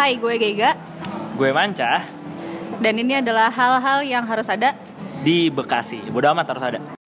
[0.00, 0.80] Hai, gue Gega
[1.36, 2.08] Gue Manca
[2.80, 4.72] dan ini adalah hal-hal yang harus ada
[5.20, 6.00] di Bekasi.
[6.08, 6.99] Bodo amat harus ada.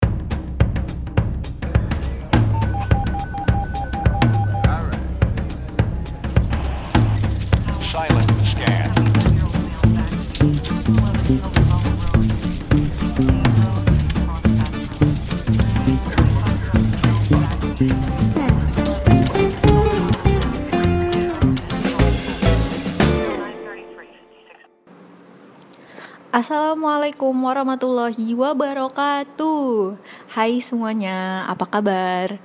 [26.32, 30.00] Assalamualaikum warahmatullahi wabarakatuh.
[30.32, 32.40] Hai semuanya, apa kabar?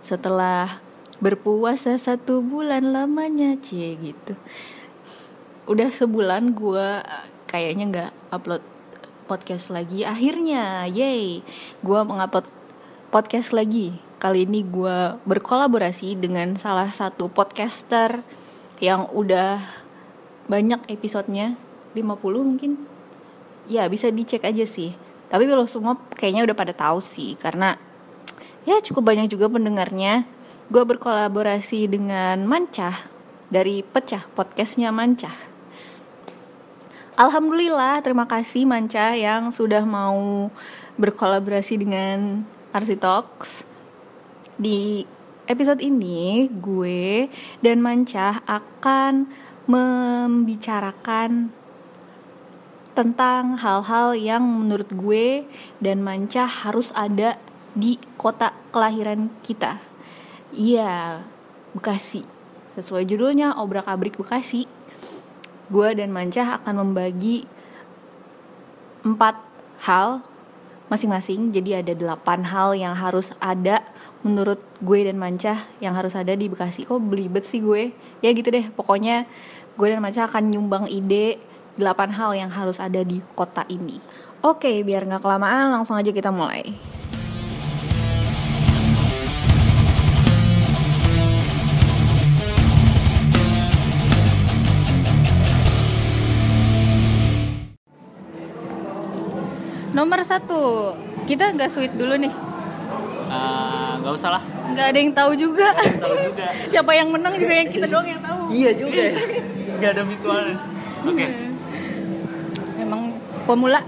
[0.00, 0.80] Setelah
[1.20, 4.32] berpuasa satu bulan lamanya Cie gitu.
[5.68, 7.04] Udah sebulan gue
[7.44, 8.64] kayaknya nggak upload
[9.28, 10.08] podcast lagi.
[10.08, 11.44] Akhirnya, yay
[11.84, 12.48] Gue mengupload
[13.12, 14.00] podcast lagi.
[14.16, 18.24] Kali ini gue berkolaborasi dengan salah satu podcaster
[18.80, 19.60] Yang udah
[20.48, 21.60] banyak episodenya
[21.92, 22.08] 50
[22.40, 22.96] mungkin
[23.68, 24.96] ya bisa dicek aja sih.
[25.28, 27.76] Tapi lo semua kayaknya udah pada tahu sih karena
[28.64, 30.24] ya cukup banyak juga pendengarnya.
[30.68, 32.96] Gue berkolaborasi dengan Mancah
[33.48, 35.32] dari Pecah podcastnya Mancah.
[37.18, 40.48] Alhamdulillah terima kasih Mancah yang sudah mau
[40.96, 43.64] berkolaborasi dengan Arsi Talks.
[44.60, 45.02] Di
[45.48, 47.26] episode ini gue
[47.64, 49.28] dan Mancah akan
[49.68, 51.57] membicarakan
[52.98, 55.46] tentang hal-hal yang menurut gue
[55.78, 57.38] dan Manca harus ada
[57.70, 59.78] di kota kelahiran kita.
[60.50, 61.22] Iya,
[61.78, 62.26] Bekasi.
[62.74, 64.66] Sesuai judulnya Obrak-abrik Bekasi.
[65.70, 67.46] Gue dan Manca akan membagi
[69.06, 69.38] empat
[69.86, 70.26] hal
[70.90, 71.54] masing-masing.
[71.54, 73.86] Jadi ada delapan hal yang harus ada
[74.26, 76.82] menurut gue dan Manca yang harus ada di Bekasi.
[76.82, 77.94] Kok belibet sih gue?
[78.26, 79.30] Ya gitu deh, pokoknya
[79.78, 81.38] gue dan Manca akan nyumbang ide
[81.78, 84.02] 8 hal yang harus ada di kota ini.
[84.42, 86.74] Oke, biar nggak kelamaan, langsung aja kita mulai.
[99.94, 100.94] Nomor satu,
[101.26, 102.30] kita nggak sweet dulu nih.
[103.28, 104.42] Eh, Nggak usah lah.
[104.72, 105.68] Nggak ada yang tahu juga.
[105.74, 106.46] Tahu juga.
[106.72, 108.40] Siapa yang menang juga yang kita doang yang tahu.
[108.48, 109.14] iya juga ya.
[109.78, 110.56] Gak ada visualnya.
[111.08, 111.26] Oke.
[111.26, 111.47] Memang
[113.48, 113.80] pemula.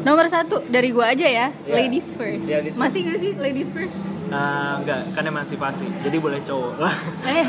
[0.00, 1.74] Nomor satu dari gua aja ya, Iya.
[1.76, 2.42] ladies first.
[2.42, 2.82] Iya, ladies first.
[2.82, 3.94] Masih gak sih ladies first?
[4.26, 5.86] Eh, enggak, kan emansipasi.
[6.00, 6.74] Jadi boleh cowok.
[7.24, 7.46] Eh,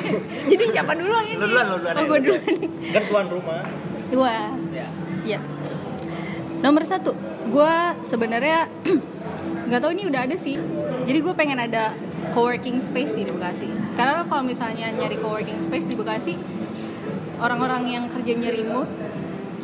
[0.50, 1.36] jadi siapa duluan ini?
[1.36, 1.94] lu duluan, lu duluan.
[1.94, 2.42] Oh, lu duluan.
[2.88, 3.62] Kan tuan rumah.
[4.08, 4.34] Gua,
[4.70, 4.88] Ya.
[5.22, 5.40] ya.
[6.60, 7.14] Nomor satu,
[7.48, 8.66] gua sebenarnya
[9.70, 10.58] nggak tahu ini udah ada sih.
[11.00, 11.94] Jadi gue pengen ada
[12.30, 13.66] coworking space sih di Bekasi.
[13.94, 16.34] Karena kalau misalnya nyari coworking space di Bekasi,
[17.38, 18.90] orang-orang yang kerjanya remote,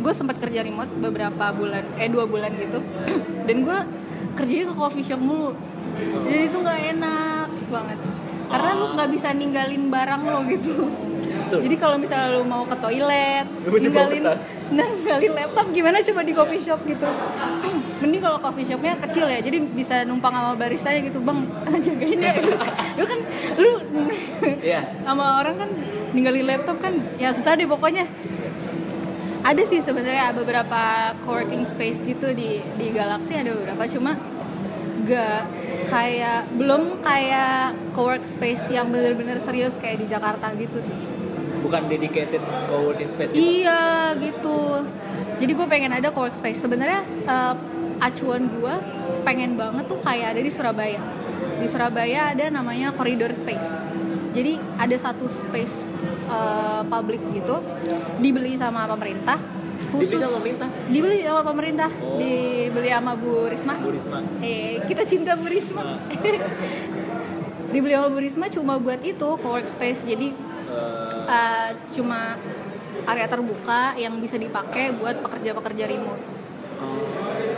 [0.07, 2.79] gue sempat kerja remote beberapa bulan, eh dua bulan gitu.
[3.51, 3.79] Dan gue
[4.39, 5.51] kerjanya ke coffee shop mulu.
[6.23, 7.99] Jadi itu nggak enak banget.
[8.47, 10.87] Karena lu nggak bisa ninggalin barang lo gitu.
[11.47, 11.59] Betul.
[11.67, 14.23] Jadi kalau misalnya lu mau ke toilet, Lu ninggalin,
[14.79, 17.07] ninggalin laptop gimana coba di coffee shop gitu.
[18.03, 21.39] Mending kalau coffee shopnya kecil ya, jadi bisa numpang sama baristanya gitu, bang
[21.87, 22.33] jagain ya.
[22.99, 23.19] lu kan
[23.59, 23.71] lu
[24.63, 24.87] Iya.
[25.03, 25.71] sama orang kan
[26.15, 28.07] ninggalin laptop kan ya susah deh pokoknya.
[29.47, 34.19] Ada sih sebenarnya beberapa coworking space gitu di di Galaxy ada beberapa cuma
[35.07, 35.47] gak
[35.87, 40.99] kayak belum kayak cowork space yang bener-bener serius kayak di Jakarta gitu sih.
[41.63, 43.39] Bukan dedicated co-working space gitu.
[43.39, 44.83] Iya gitu.
[45.39, 46.59] Jadi gue pengen ada co space.
[46.67, 47.55] Sebenarnya eh,
[48.03, 48.75] acuan gue
[49.23, 50.99] pengen banget tuh kayak ada di Surabaya.
[51.63, 53.71] Di Surabaya ada namanya Corridor Space.
[54.37, 55.81] Jadi ada satu space
[56.29, 57.57] eh, public gitu
[58.21, 59.41] dibeli sama pemerintah.
[59.87, 60.69] Khusus Dibeli sama pemerintah?
[60.93, 61.91] Dibeli sama pemerintah.
[62.05, 62.19] Oh.
[62.21, 63.75] Dibeli sama Bu Risma.
[63.81, 64.19] Bu Risma.
[64.45, 65.83] Eh, kita cinta Bu Risma.
[65.83, 65.99] Ah.
[67.73, 70.05] dibeli sama Bu Risma cuma buat itu co space.
[70.05, 72.39] Jadi Eh, uh, cuma
[73.07, 76.23] area terbuka yang bisa dipakai buat pekerja-pekerja remote.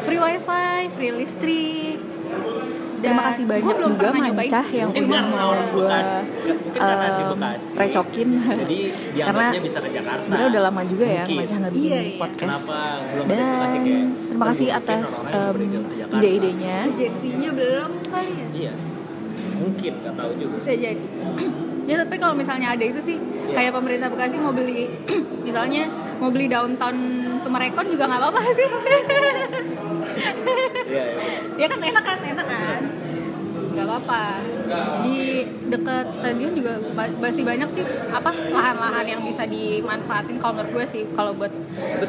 [0.05, 1.99] Free wifi, free listrik.
[2.99, 6.19] Terima kasih banyak juga Mancah yang udah mau gue Bekasi.
[6.19, 7.71] Mungkin karena di em, Bekasi.
[7.75, 8.29] recokin.
[8.35, 8.79] Jadi
[9.19, 10.21] Karena dianggapnya bisa ke Jakarta.
[10.21, 11.37] sebenarnya udah lama juga ya Mungkin.
[11.39, 12.19] Mancah nggak bikin Iya, iya.
[12.19, 12.61] podcast.
[12.61, 15.07] Kenapa belum ada Dan terima kasih atas
[15.89, 16.15] Jakarta.
[16.15, 16.77] ide-idenya.
[16.87, 18.47] Agensinya belum kali ya.
[18.53, 18.73] Iya.
[19.59, 20.55] Mungkin nggak tahu juga.
[20.57, 21.07] Bisa jadi.
[21.89, 23.55] ya tapi kalau misalnya ada itu sih Iya.
[23.55, 24.91] kayak pemerintah Bekasi mau beli
[25.47, 26.97] misalnya mau beli downtown
[27.39, 28.69] Sumarekon juga nggak apa-apa sih.
[30.85, 31.23] Iya, iya.
[31.57, 32.83] ya kan enak kan enak kan
[33.69, 34.23] nggak apa-apa
[35.01, 35.19] di
[35.69, 36.83] dekat stadion juga
[37.15, 41.53] masih banyak sih apa lahan-lahan yang bisa dimanfaatin kalau menurut gue sih kalau buat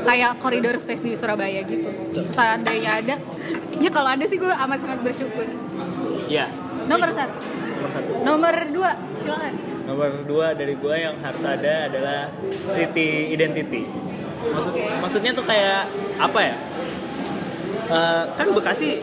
[0.01, 1.85] kayak koridor space di Surabaya gitu
[2.25, 3.15] seandainya ada
[3.83, 5.45] ya kalau ada sih gue amat sangat bersyukur
[6.25, 6.49] Iya.
[6.85, 7.37] nomor satu
[7.79, 8.11] Nomor satu.
[8.23, 8.89] nomor dua
[9.19, 9.53] silakan
[9.85, 12.29] Nomor dua dari gue yang harus ada adalah
[12.61, 13.89] city identity.
[14.39, 14.85] Maksud, Oke.
[15.01, 16.53] Maksudnya tuh kayak apa ya?
[17.89, 19.01] Eh, kan Bekasi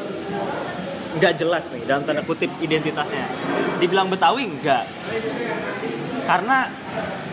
[1.18, 3.26] nggak jelas nih dalam tanda kutip identitasnya.
[3.82, 4.84] Dibilang Betawi nggak,
[6.22, 6.70] karena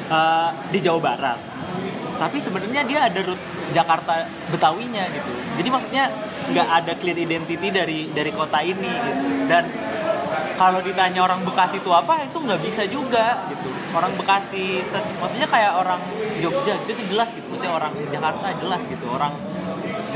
[0.09, 1.39] eh, di Jawa Barat.
[2.17, 3.37] Tapi sebenarnya dia ada root
[3.69, 5.31] Jakarta Betawinya gitu.
[5.61, 6.09] Jadi maksudnya
[6.49, 9.25] nggak ada clear identity dari dari kota ini gitu.
[9.45, 9.63] Dan
[10.57, 14.81] kalau ditanya orang Bekasi itu apa itu nggak bisa juga gitu orang Bekasi
[15.21, 16.01] maksudnya kayak orang
[16.41, 19.33] Jogja gitu itu jelas gitu maksudnya orang Jakarta jelas gitu orang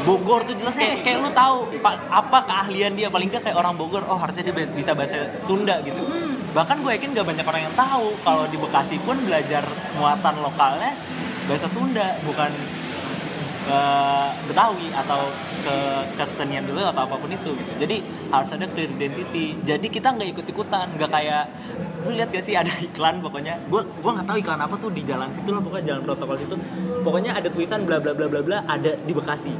[0.05, 3.73] Bogor tuh jelas kayak kayak lu tahu pa- apa keahlian dia paling nggak kayak orang
[3.73, 6.03] Bogor oh harusnya dia bisa bahasa Sunda gitu
[6.55, 9.61] bahkan gue yakin gak banyak orang yang tahu kalau di Bekasi pun belajar
[9.99, 10.93] muatan lokalnya
[11.45, 12.49] bahasa Sunda bukan
[13.69, 15.27] eh, Betawi atau
[15.67, 15.75] ke
[16.15, 17.71] kesenian dulu atau apa pun itu gitu.
[17.83, 17.99] Jadi
[18.31, 19.59] harus ada clear identity.
[19.67, 21.43] Jadi kita nggak ikut ikutan, nggak kayak
[22.07, 23.59] lu lihat gak sih ada iklan pokoknya.
[23.67, 26.55] Gue gua nggak tahu iklan apa tuh di jalan situ lah pokoknya jalan protokol situ.
[27.03, 29.51] Pokoknya ada tulisan bla bla bla bla bla ada di Bekasi.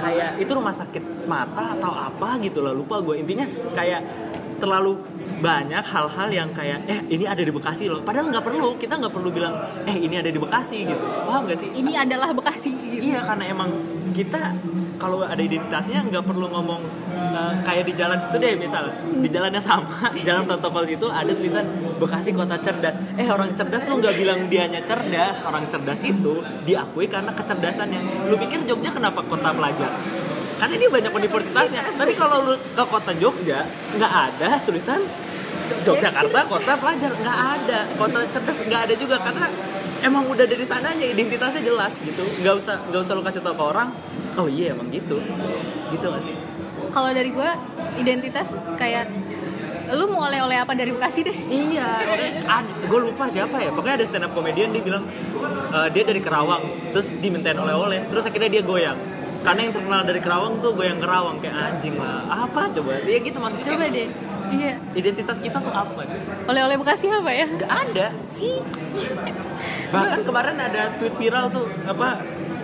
[0.00, 2.40] Kayak itu rumah sakit mata atau apa?
[2.40, 3.44] gitu lah lupa gue intinya
[3.76, 4.00] kayak
[4.60, 5.00] terlalu
[5.40, 8.04] banyak hal-hal yang kayak eh ini ada di Bekasi loh.
[8.04, 9.56] Padahal nggak perlu kita nggak perlu bilang
[9.88, 11.00] eh ini ada di Bekasi gitu.
[11.00, 11.72] Paham gak sih?
[11.72, 13.02] Ini adalah Bekasi gitu.
[13.08, 13.72] Iya karena emang
[14.20, 14.52] kita
[15.00, 16.84] kalau ada identitasnya nggak perlu ngomong
[17.16, 18.92] eh, kayak di jalan situ deh misal.
[19.24, 21.64] Di jalan yang sama jalan protokol itu ada tulisan
[21.96, 23.00] Bekasi kota cerdas.
[23.16, 28.28] Eh orang cerdas tuh nggak bilang dianya cerdas orang cerdas itu diakui karena kecerdasannya.
[28.28, 29.88] Lu pikir Jogja kenapa kota pelajar?
[30.60, 31.82] Karena dia banyak universitasnya.
[31.96, 33.64] Tapi kalau lu ke kota Jogja
[33.96, 35.00] nggak ada tulisan
[35.84, 37.12] Yogyakarta kota pelajar.
[37.16, 37.78] Nggak ada.
[37.96, 39.48] Kota cerdas nggak ada juga karena
[40.00, 42.24] emang udah dari sananya identitasnya jelas gitu.
[42.40, 43.88] Nggak usah nggak usah lu kasih tau ke orang
[44.38, 45.18] oh iya emang gitu.
[45.90, 46.34] Gitu gak sih?
[46.90, 47.50] Kalau dari gue
[47.98, 49.10] identitas kayak
[49.90, 51.36] lu mau oleh-oleh apa dari Bekasi deh.
[51.50, 52.02] iya.
[52.86, 53.74] Gue lupa siapa ya.
[53.74, 55.02] Pokoknya ada stand up comedian dia bilang
[55.74, 56.94] eh, dia dari Kerawang.
[56.94, 58.98] Terus dimintain oleh-oleh terus akhirnya dia goyang.
[59.40, 63.00] Karena yang terkenal dari Kerawang tuh goyang Kerawang kayak anjing lah apa coba?
[63.02, 64.08] Dia gitu maksudnya Coba deh.
[64.50, 64.82] Iya.
[64.98, 66.02] identitas kita tuh apa
[66.50, 67.46] Oleh-oleh Bekasi apa ya?
[67.46, 68.58] nggak ada sih.
[69.94, 72.18] Bahkan kemarin ada tweet viral tuh apa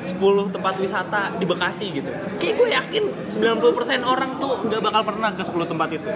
[0.07, 2.11] 10 tempat wisata di Bekasi gitu.
[2.39, 6.11] Kayak gue yakin 90% orang tuh nggak bakal pernah ke 10 tempat itu.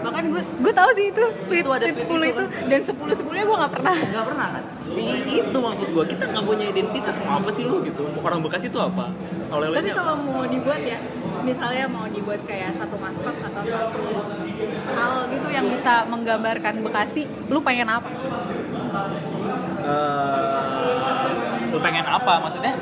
[0.00, 2.44] Bahkan gue gue tahu sih itu tweet, Itu ada tweet tweet 10 itu itu.
[2.72, 3.94] dan 10 10-nya gue nggak pernah.
[3.94, 4.62] nggak pernah kan?
[4.80, 8.02] Si itu maksud gue kita nggak punya identitas mau apa sih lu gitu?
[8.24, 9.12] Orang Bekasi itu apa?
[9.12, 10.98] Tapi oleh-olehnya kalau mau dibuat ya,
[11.44, 13.98] misalnya mau dibuat kayak satu maskot atau satu
[14.96, 18.08] hal gitu yang bisa menggambarkan Bekasi, lu pengen apa?
[19.80, 20.79] Eh,
[21.70, 22.74] lu pengen apa maksudnya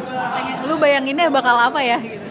[0.65, 1.99] lu bayanginnya bakal apa ya?
[2.01, 2.29] Gitu.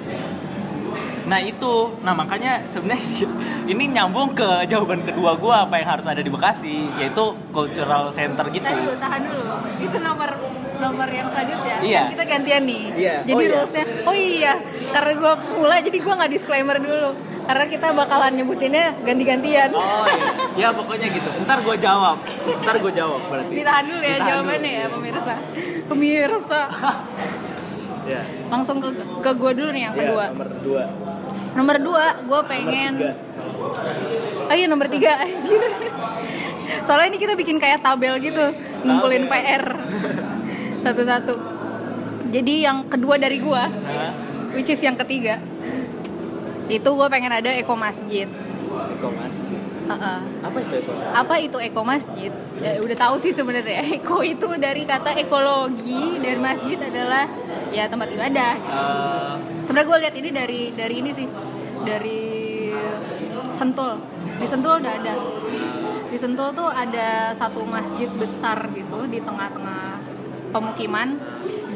[1.27, 3.03] Nah itu, nah makanya sebenarnya
[3.71, 8.47] ini nyambung ke jawaban kedua gua apa yang harus ada di Bekasi, yaitu cultural center
[8.47, 8.63] gitu.
[8.63, 9.43] Tahan dulu, tahan dulu.
[9.83, 10.29] Itu nomor
[10.79, 11.83] nomor yang selanjutnya.
[11.83, 12.03] Iya.
[12.15, 12.83] Kita gantian nih.
[12.95, 13.15] Iya.
[13.27, 13.51] Jadi Oh, iya.
[13.59, 14.53] rulesnya, oh iya,
[14.95, 17.09] karena gue mulai jadi gue nggak disclaimer dulu.
[17.47, 19.71] Karena kita bakalan nyebutinnya ganti-gantian.
[19.71, 21.29] Oh iya, ya pokoknya gitu.
[21.41, 22.17] Ntar gua jawab,
[22.59, 23.53] ntar gua jawab berarti.
[23.55, 24.77] Ditahan dulu ya Ditahan jawabannya dulu.
[24.77, 25.33] ya pemirsa.
[25.87, 26.61] Pemirsa.
[28.07, 28.23] Ya.
[28.47, 28.87] Langsung ke
[29.19, 30.31] ke gue dulu nih yang Ya, kedua.
[30.31, 30.83] nomor dua.
[31.51, 32.93] Nomor dua, gue pengen.
[33.03, 34.47] Nomor.
[34.47, 35.59] Oh iya nomor tiga anjir.
[36.87, 39.43] Soalnya ini kita bikin kayak tabel gitu, ngumpulin Tabel.
[39.43, 39.63] PR
[40.87, 41.35] satu-satu.
[42.27, 44.11] Jadi yang kedua dari Hah?
[44.51, 45.43] which is yang ketiga,
[46.67, 48.27] itu gue pengen ada Eko Masjid.
[48.67, 49.59] Eko Masjid.
[49.87, 50.19] Heeh.
[50.43, 51.15] Apa itu Eko Masjid?
[51.15, 52.31] Apa itu Eko Masjid?
[52.59, 53.81] Ya, udah tahu sih sebenarnya.
[53.97, 57.23] Eko itu dari kata ekologi dan masjid adalah
[57.71, 58.53] ya tempat ibadah.
[58.57, 59.33] Eh,
[59.63, 61.27] Sebenarnya gue lihat ini dari dari ini sih,
[61.83, 62.23] dari
[63.55, 63.99] Sentul.
[64.37, 65.13] Di Sentul udah ada.
[66.07, 69.99] Di Sentul tuh ada satu masjid besar gitu di tengah-tengah
[70.51, 71.19] pemukiman.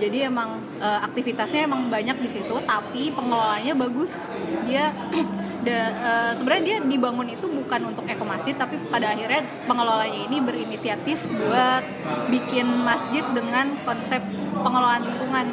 [0.01, 4.33] Jadi emang eh, aktivitasnya emang banyak di situ, tapi pengelolanya bagus.
[4.65, 4.89] Dia
[5.69, 11.29] eh, sebenarnya dia dibangun itu bukan untuk eko masjid, tapi pada akhirnya pengelolanya ini berinisiatif
[11.29, 11.85] buat
[12.33, 14.25] bikin masjid dengan konsep
[14.57, 15.45] pengelolaan lingkungan.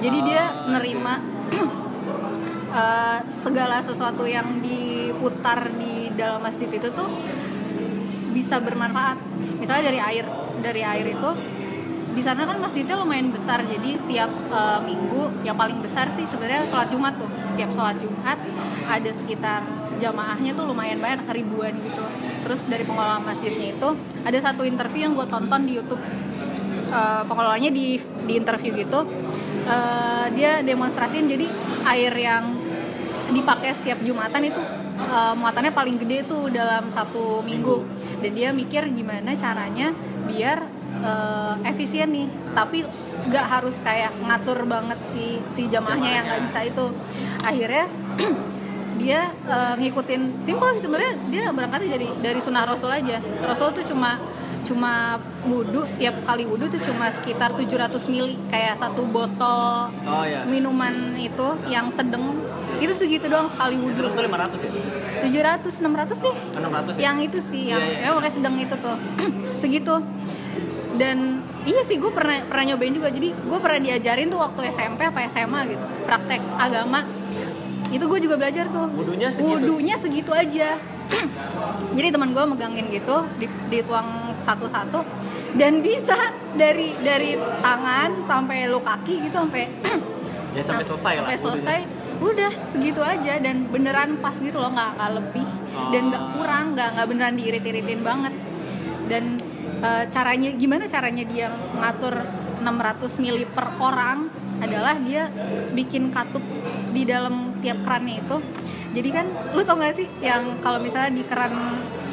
[0.00, 1.20] Jadi dia nerima
[2.80, 7.08] eh, segala sesuatu yang diputar di dalam masjid itu tuh
[8.32, 9.20] bisa bermanfaat.
[9.60, 10.24] Misalnya dari air,
[10.64, 11.59] dari air itu
[12.10, 16.66] di sana kan masjidnya lumayan besar, jadi tiap eh, minggu yang paling besar sih sebenarnya
[16.66, 17.30] sholat Jumat tuh.
[17.54, 18.38] Tiap sholat Jumat
[18.90, 19.62] ada sekitar
[20.00, 22.04] jamaahnya tuh lumayan banyak ribuan gitu.
[22.46, 23.88] Terus dari pengelola masjidnya itu
[24.26, 26.02] ada satu interview yang gue tonton di YouTube.
[26.90, 29.06] Eh, pengelolanya di di interview gitu.
[29.70, 31.46] Eh, dia demonstrasiin jadi
[31.86, 32.44] air yang
[33.30, 34.58] dipakai setiap jumatan itu
[34.98, 37.86] eh, muatannya paling gede tuh dalam satu minggu.
[38.18, 39.94] Dan dia mikir gimana caranya
[40.26, 40.66] biar
[41.00, 42.26] eh, efisien nih.
[42.52, 42.84] Tapi
[43.20, 46.86] nggak harus kayak ngatur banget si si jamaahnya yang nggak bisa itu.
[47.40, 47.84] Akhirnya
[49.00, 50.20] dia eh, ngikutin.
[50.40, 53.18] Simpel sih sebenarnya dia berangkatnya dari dari sunnah rasul aja.
[53.40, 54.20] Rasul tuh cuma
[54.60, 55.16] cuma
[55.48, 60.44] wudhu tiap kali wudhu tuh cuma sekitar 700 mili kayak satu botol Oh iya.
[60.44, 62.36] minuman itu yang sedang
[62.76, 64.04] itu segitu doang sekali wudhu.
[64.04, 64.70] Tuh 500 ya?
[65.24, 67.00] 700 600 nih 600 ya?
[67.00, 68.04] yang itu sih yang Iya, iya.
[68.04, 68.96] ya pokoknya sedang itu tuh.
[69.64, 69.94] Segitu
[71.00, 75.00] dan iya sih gue pernah pernah nyobain juga jadi gue pernah diajarin tuh waktu SMP
[75.02, 77.08] apa SMA gitu praktek agama
[77.88, 79.48] itu gue juga belajar tuh Wudunya segitu?
[79.50, 80.76] wudunya segitu aja
[81.96, 84.06] jadi teman gue megangin gitu di- dituang
[84.38, 85.02] satu-satu
[85.52, 86.14] dan bisa
[86.54, 89.66] dari dari tangan sampai lu kaki gitu sampai
[90.50, 91.22] Ya sampai selesai lah.
[91.24, 91.54] sampai wudunya.
[91.56, 91.78] selesai
[92.20, 95.48] udah segitu aja dan beneran pas gitu loh nggak lebih
[95.88, 96.30] dan nggak Oh.
[96.36, 98.34] kurang nggak nggak beneran diirit-iritin banget
[99.06, 99.24] dan
[99.80, 102.14] eh, caranya gimana caranya dia ngatur
[102.58, 102.66] 600
[103.16, 104.28] mili per orang
[104.60, 105.32] adalah dia
[105.70, 106.44] bikin katup
[106.90, 108.36] di dalam tiap kerannya itu
[108.90, 111.54] jadi kan lu tau gak sih yang kalau misalnya di keran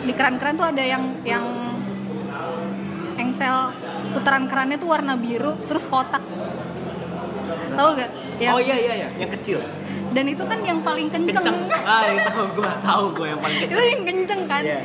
[0.01, 1.43] di keran-keran tuh ada yang yang
[3.17, 3.73] engsel
[4.13, 6.23] putaran kerannya tuh warna biru terus kotak
[7.73, 9.57] tahu gak Yang- Oh iya iya iya, yang kecil.
[10.07, 11.57] dan itu kan yang paling kenceng, Kenceng.
[11.83, 13.89] Ah, itu tahu gua, tahu gua yang paling itu kenceng.
[13.89, 14.79] yang kenceng kan Iya.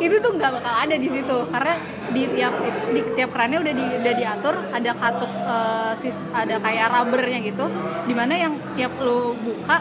[0.00, 1.74] Itu tuh nggak bakal ada di situ karena
[2.10, 2.54] di tiap
[2.90, 7.68] di tiap kerannya udah di udah diatur ada katup eh, sis- ada kayak rubbernya gitu
[8.08, 9.78] di mana yang tiap lo buka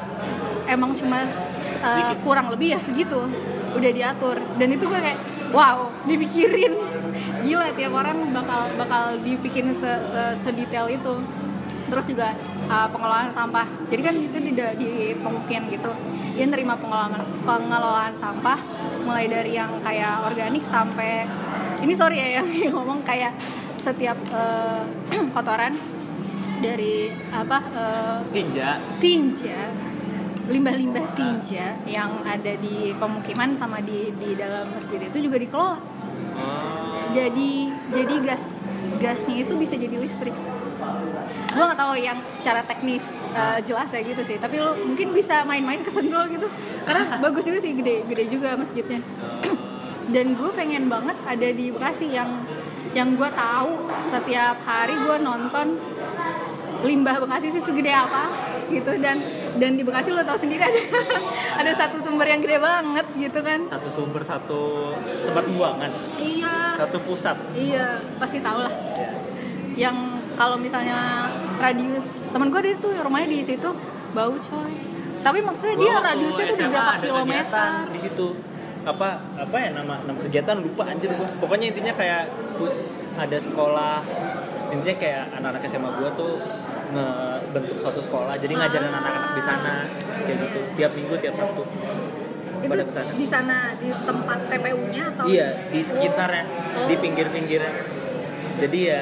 [0.67, 1.23] emang cuma
[1.81, 3.25] eh, kurang lebih ya segitu
[3.69, 4.37] udah diatur.
[4.57, 5.19] Dan itu gue kayak
[5.53, 6.73] wow dipikirin.
[7.45, 11.21] Gila tiap orang bakal bakal dipikirin se, se, sedetail itu.
[11.89, 12.37] Terus juga
[12.69, 13.65] uh, pengelolaan sampah.
[13.89, 15.91] Jadi kan itu di, di pemukiman gitu.
[16.37, 18.59] Dia nerima pengelolaan pengelolaan sampah
[19.09, 21.25] mulai dari yang kayak organik sampai
[21.81, 22.47] ini sorry ya yang
[22.77, 23.33] ngomong kayak
[23.81, 24.85] setiap uh,
[25.33, 25.73] kotoran
[26.61, 28.77] dari apa uh, Tinja.
[29.01, 29.73] tinja
[30.49, 35.77] limbah-limbah tinja yang ada di pemukiman sama di di dalam masjid itu juga dikelola
[36.39, 37.15] Oh.
[37.15, 38.63] jadi jadi gas
[38.99, 40.35] gasnya itu bisa jadi listrik
[41.49, 44.37] gue nggak tahu yang secara teknis uh, jelas ya gitu sih.
[44.37, 46.47] Tapi lo mungkin bisa main-main ke Sentul gitu.
[46.85, 49.01] Karena bagus juga sih gede gede juga masjidnya.
[50.13, 52.45] Dan gue pengen banget ada di Bekasi yang
[52.97, 55.77] yang gue tahu setiap hari gue nonton
[56.81, 58.29] limbah Bekasi sih segede apa
[58.69, 58.93] gitu.
[59.01, 59.21] Dan
[59.57, 60.81] dan di Bekasi lo tau sendiri ada
[61.65, 63.65] ada satu sumber yang gede banget gitu kan.
[63.65, 64.93] Satu sumber satu
[65.25, 65.91] tempat buangan,
[66.21, 66.77] iya.
[66.77, 67.35] Satu pusat.
[67.57, 68.73] Iya, pasti tau lah.
[69.73, 71.27] Yang kalau misalnya
[71.59, 73.69] radius teman gue dia tuh rumahnya di situ
[74.15, 74.73] bau coy.
[75.19, 77.69] Tapi maksudnya dia Gua waktu radiusnya tuh berapa kilometer?
[77.91, 78.27] di situ.
[78.87, 81.27] Apa apa ya nama nama kegiatan lupa anjir gua.
[81.43, 82.31] Pokoknya intinya kayak
[83.19, 83.99] ada sekolah.
[84.71, 86.39] Intinya kayak anak-anak SMA gua tuh
[86.95, 88.39] ngebentuk suatu sekolah.
[88.39, 89.75] Jadi ngajarin anak-anak di sana
[90.23, 90.59] kayak gitu.
[90.79, 91.67] Tiap minggu tiap sabtu.
[92.59, 93.11] Itu pada ke sana.
[93.15, 95.23] di sana di tempat TPU-nya atau?
[95.27, 96.43] Iya di sekitarnya
[96.79, 96.87] Oh.
[96.87, 97.73] di pinggir-pinggirnya.
[98.59, 99.01] Jadi ya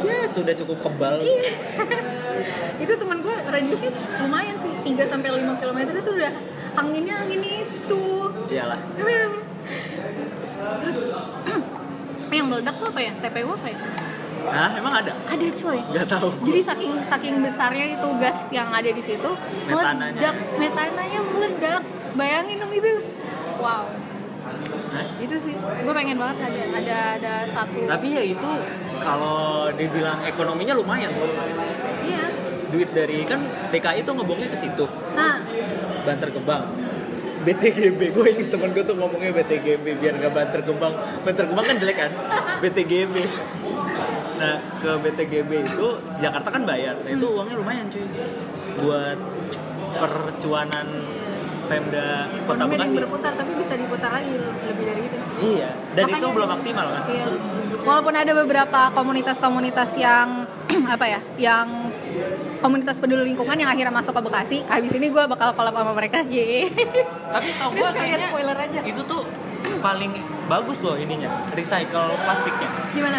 [0.00, 1.50] ya sudah cukup kebal Iya.
[2.84, 6.32] itu teman gue radiusnya lumayan sih 3 sampai 5 km itu udah
[6.74, 8.02] anginnya angin itu.
[8.48, 8.78] iyalah
[10.78, 10.96] Terus
[12.36, 13.12] yang meledak tuh apa ya?
[13.18, 13.78] TPU apa ya?
[14.48, 15.78] Hah, emang ada Ada coy.
[15.82, 16.28] nggak tahu.
[16.42, 19.30] Jadi saking saking besarnya itu gas yang ada di situ
[19.66, 20.12] Metananya.
[20.14, 21.82] meledak, metananya meledak.
[22.14, 22.92] Bayangin dong itu.
[23.58, 23.84] Wow.
[24.88, 25.06] Hah?
[25.18, 27.80] Itu sih gue pengen banget ada ada ada satu.
[27.84, 28.50] tapi ya itu
[29.00, 31.12] kalau dibilang ekonominya lumayan.
[32.04, 32.24] Iya.
[32.68, 33.40] duit dari kan
[33.72, 34.84] DKI tuh ngebongnya ke situ.
[35.16, 35.40] Nah,
[36.04, 36.68] Banter Gebang.
[37.38, 40.94] BTGB gue ini temen gue tuh ngomongnya BTGB biar nggak Banter Gebang.
[41.24, 42.12] Banter Gebang kan jelek kan?
[42.60, 43.14] BTGB
[44.38, 45.86] nah ke BTGB itu
[46.22, 46.94] Jakarta kan bayar.
[47.02, 48.06] Nah itu uangnya lumayan cuy.
[48.78, 49.18] Buat
[49.98, 50.86] percuanan
[51.68, 52.08] Pemda
[52.42, 55.16] Kota ada yang Bekasi berputar tapi bisa diputar lagi lebih dari itu.
[55.38, 57.24] iya dan itu Makanya- belum maksimal kan Iya.
[57.78, 60.44] Walaupun ada beberapa komunitas-komunitas yang
[60.94, 61.88] apa ya, yang
[62.58, 64.58] komunitas peduli lingkungan yang akhirnya masuk ke Bekasi.
[64.62, 66.20] Habis ini gue bakal collab sama mereka.
[66.22, 66.68] Ye.
[67.28, 68.80] tapi tau gue kayak kayaknya spoiler aja.
[68.82, 69.22] itu tuh
[69.78, 70.10] paling
[70.46, 73.18] bagus loh ininya recycle plastiknya Gimana?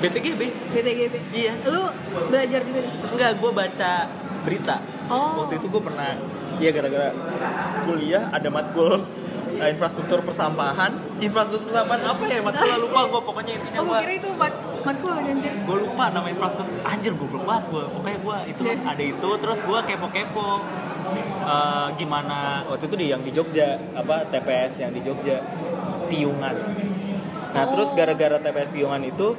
[0.00, 0.40] BTGB
[0.72, 1.14] BTGB.
[1.32, 1.52] Iya.
[1.64, 1.82] Lu
[2.26, 3.06] belajar juga di situ.
[3.08, 3.92] enggak gue baca
[4.42, 5.44] berita Oh.
[5.44, 6.16] waktu itu gue pernah
[6.62, 7.10] ya gara-gara
[7.82, 9.02] kuliah ada matkul
[9.54, 10.94] eh, infrastruktur persampahan.
[11.18, 12.38] Infrastruktur persampahan apa ya?
[12.40, 15.52] Matkul lupa gue pokoknya intinya Oh, gue gue kira itu mat matkul anjir.
[15.52, 16.78] gue lupa nama infrastruktur.
[16.82, 18.76] Anjir gue banget gue pokoknya gue itu Iya.
[18.86, 20.48] ada itu terus gue kepo-kepo
[21.44, 25.42] eh, gimana waktu itu di yang di Jogja apa TPS yang di Jogja
[26.06, 26.54] Piungan.
[27.52, 29.34] Nah terus gara-gara TPS Piungan itu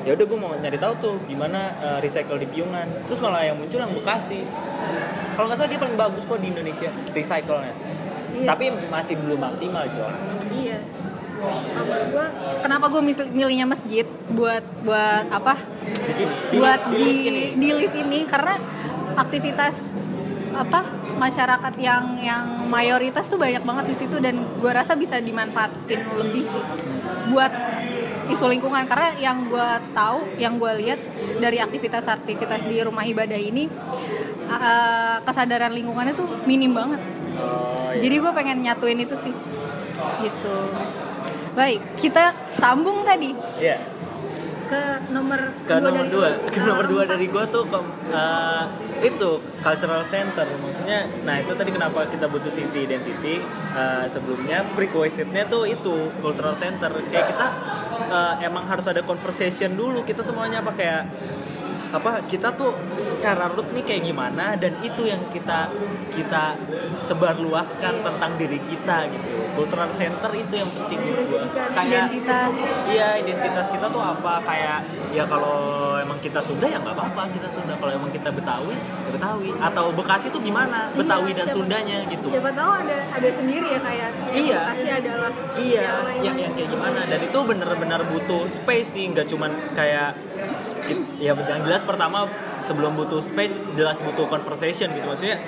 [0.00, 2.86] ya udah gue mau nyari tahu tuh gimana eh, recycle di Piungan.
[3.04, 4.40] Terus malah yang muncul yang Bekasi
[5.38, 7.74] kalau nggak salah dia paling bagus kok di Indonesia recycle-nya
[8.28, 8.54] Iya.
[8.54, 10.82] tapi masih belum maksimal jelas Iya.
[11.38, 12.26] Sama gua,
[12.66, 14.02] kenapa gue milihnya masjid
[14.34, 15.54] buat buat apa?
[15.86, 17.42] di sini buat di, di list ini.
[17.54, 18.58] di list ini karena
[19.14, 19.74] aktivitas
[20.50, 20.82] apa
[21.14, 26.42] masyarakat yang yang mayoritas tuh banyak banget di situ dan gue rasa bisa dimanfaatin lebih
[26.50, 26.62] sih
[27.30, 27.54] buat
[28.28, 30.98] isu lingkungan karena yang gue tahu yang gue lihat
[31.38, 33.70] dari aktivitas-aktivitas di rumah ibadah ini
[34.50, 37.00] uh, kesadaran lingkungannya tuh minim banget.
[37.36, 38.00] Oh, iya.
[38.00, 39.34] jadi gue pengen nyatuin itu sih.
[40.18, 40.56] Gitu.
[41.52, 43.34] Baik kita sambung tadi.
[43.56, 43.78] Iya.
[44.68, 44.76] ke
[45.08, 46.28] nomor ke nomor dari- dua.
[46.44, 47.12] ke nomor Ah, dua empat.
[47.16, 48.64] dari gua tuh ke- eh,
[49.00, 50.44] itu cultural center.
[50.60, 53.40] Maksudnya nah itu tadi kenapa kita butuh city identity.
[53.72, 56.92] Eh, sebelumnya prerequisite-nya tuh itu cultural center.
[57.08, 57.46] Kayak kita
[58.08, 60.04] eh, emang harus ada conversation dulu.
[60.04, 60.76] Kita tuh maunya apa?
[60.76, 61.08] Kayak
[61.88, 65.72] apa kita tuh secara root nih kayak gimana dan itu yang kita
[66.12, 66.52] kita
[66.92, 69.28] sebarluaskan tentang diri kita gitu.
[69.54, 72.52] Cultural center itu yang penting menurut Jadikan kayak identitas.
[72.86, 74.78] Iya identitas kita tuh apa kayak
[75.10, 75.58] ya kalau
[75.96, 77.72] emang kita Sunda ya nggak apa-apa kita Sunda.
[77.74, 79.50] Kalau emang kita Betawi ya Betawi.
[79.58, 82.28] Atau Bekasi tuh gimana Betawi dan siapa- Sundanya gitu.
[82.28, 84.58] siapa tahu ada ada sendiri ya kayak Iya.
[84.60, 87.00] Bekasi adalah iya yang yang yang kayak gimana.
[87.06, 90.12] Dan itu bener-bener butuh space sih nggak cuman kayak
[91.18, 92.30] ya yang jelas pertama
[92.62, 95.06] sebelum butuh space jelas butuh conversation gitu.
[95.06, 95.38] Maksudnya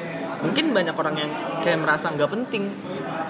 [0.40, 1.30] mungkin banyak orang yang
[1.60, 2.70] kayak merasa nggak penting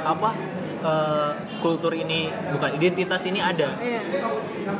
[0.07, 0.33] apa
[0.81, 3.77] eh, kultur ini bukan identitas ini ada.
[3.81, 4.03] Iya.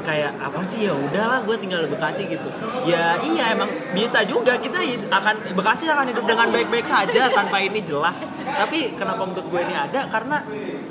[0.01, 0.87] kayak apa sih?
[0.87, 2.49] Ya udahlah gue tinggal di Bekasi gitu.
[2.87, 4.81] Ya iya emang bisa juga kita
[5.11, 8.29] akan Bekasi akan hidup dengan baik-baik saja tanpa ini jelas.
[8.45, 10.07] Tapi kenapa menurut gue ini ada?
[10.09, 10.41] Karena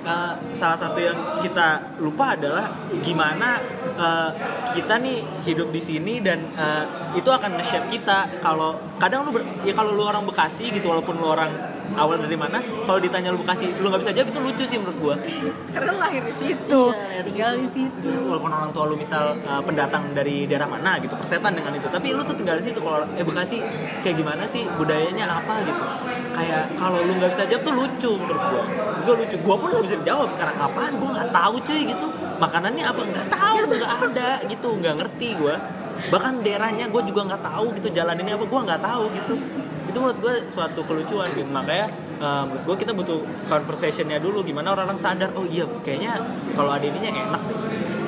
[0.04, 3.58] eh, salah satu yang kita lupa adalah gimana
[3.98, 4.30] eh,
[4.76, 6.84] kita nih hidup di sini dan eh,
[7.16, 8.44] itu akan nge-shape kita.
[8.44, 11.50] Kalau kadang lu ber- ya kalau lu orang Bekasi gitu walaupun lu orang
[11.98, 14.99] awal dari mana kalau ditanya lu Bekasi lu nggak bisa jawab itu lucu sih menurut
[15.00, 15.16] gue
[15.72, 16.84] karena lahir di situ.
[16.92, 18.12] Iya, tinggal di situ.
[18.28, 22.12] Walaupun orang tua lu misal uh, pendatang dari daerah mana gitu persetan dengan itu tapi
[22.12, 22.80] lu tuh tinggal di situ.
[22.84, 23.64] Kalau eh Bekasi
[24.04, 24.68] kayak gimana sih?
[24.76, 25.84] Budayanya apa gitu?
[26.36, 28.64] Kayak kalau lu nggak bisa jawab tuh lucu menurut gua.
[29.08, 29.36] Gua lucu.
[29.40, 30.56] Gua pun nggak bisa jawab sekarang.
[30.60, 30.94] Apaan?
[31.00, 32.08] Gua nggak tahu cuy gitu.
[32.40, 33.02] Makanannya apa?
[33.02, 34.70] Nggak tahu nggak ada gitu.
[34.78, 35.56] Nggak ngerti gua.
[36.08, 37.88] Bahkan daerahnya gue juga nggak tahu gitu.
[37.92, 38.48] Jalan ini apa?
[38.48, 39.36] Gue nggak tahu gitu.
[39.92, 41.44] Itu menurut gue suatu kelucuan gitu.
[41.52, 46.20] Makanya menurut gue kita butuh conversationnya dulu gimana orang-orang sadar oh iya kayaknya
[46.54, 47.44] kalau ada ininya enak.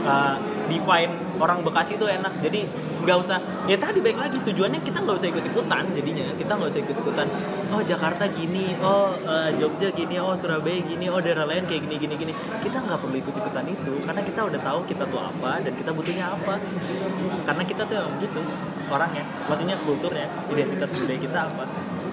[0.02, 2.66] Eh, define orang Bekasi itu enak jadi
[3.02, 3.38] nggak usah
[3.70, 6.98] ya tadi baik lagi tujuannya kita nggak usah ikut ikutan jadinya kita nggak usah ikut
[7.02, 7.28] ikutan
[7.70, 11.96] oh Jakarta gini oh eh, Jogja gini oh Surabaya gini oh daerah lain kayak gini
[12.02, 12.34] gini gini.
[12.34, 15.92] Kita nggak perlu ikut ikutan itu karena kita udah tahu kita tuh apa dan kita
[15.94, 16.56] butuhnya apa.
[17.46, 18.42] Karena kita tuh gitu
[18.92, 21.64] orangnya maksudnya kulturnya identitas budaya kita apa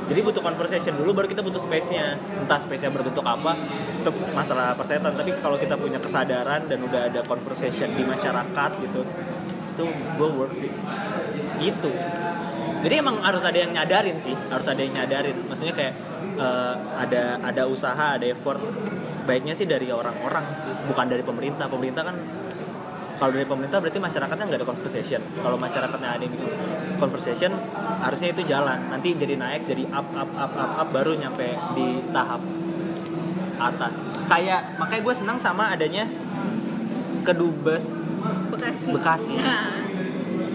[0.09, 2.16] jadi butuh conversation dulu baru kita butuh space-nya.
[2.16, 3.53] Entah space-nya berbentuk apa
[4.01, 5.12] itu masalah persetan.
[5.12, 9.05] Tapi kalau kita punya kesadaran dan udah ada conversation di masyarakat gitu
[9.79, 9.85] itu
[10.18, 10.73] gue work sih.
[11.61, 11.92] Gitu.
[12.79, 15.37] Jadi emang harus ada yang nyadarin sih harus ada yang nyadarin.
[15.44, 15.94] Maksudnya kayak
[16.40, 18.59] eh, ada ada usaha ada effort
[19.29, 21.68] baiknya sih dari orang-orang sih bukan dari pemerintah.
[21.68, 22.16] Pemerintah kan
[23.18, 25.20] kalau dari pemerintah berarti masyarakatnya nggak ada conversation.
[25.42, 26.50] Kalau masyarakatnya ada yang bikin
[27.02, 27.50] conversation
[27.98, 28.78] harusnya itu jalan.
[28.88, 32.40] Nanti jadi naik jadi up up up up up baru nyampe di tahap
[33.59, 34.07] atas.
[34.31, 36.07] Kayak makanya gue senang sama adanya
[37.26, 38.09] kedubes
[38.50, 38.87] Bekasi.
[38.90, 39.35] Bekasi.
[39.38, 39.70] Nah,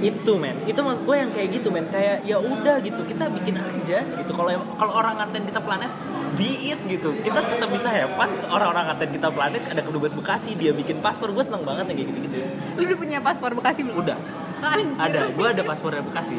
[0.03, 0.55] itu men.
[0.67, 1.87] Itu maksud gue yang kayak gitu men.
[1.87, 4.31] Kayak ya udah gitu kita bikin aja gitu.
[4.35, 5.91] Kalau kalau orang ngatain kita planet
[6.33, 7.13] be it gitu.
[7.21, 8.29] Kita tetap bisa have fun.
[8.49, 11.29] Orang-orang ngatain kita planet ada kedubes Bekasi dia bikin paspor.
[11.31, 12.37] Gue seneng banget yang kayak gitu gitu
[12.77, 13.97] lu udah punya paspor Bekasi belum?
[14.01, 14.17] Udah.
[14.63, 14.95] Anjir.
[14.95, 15.21] ada.
[15.35, 16.37] Gue ada paspor dari Bekasi.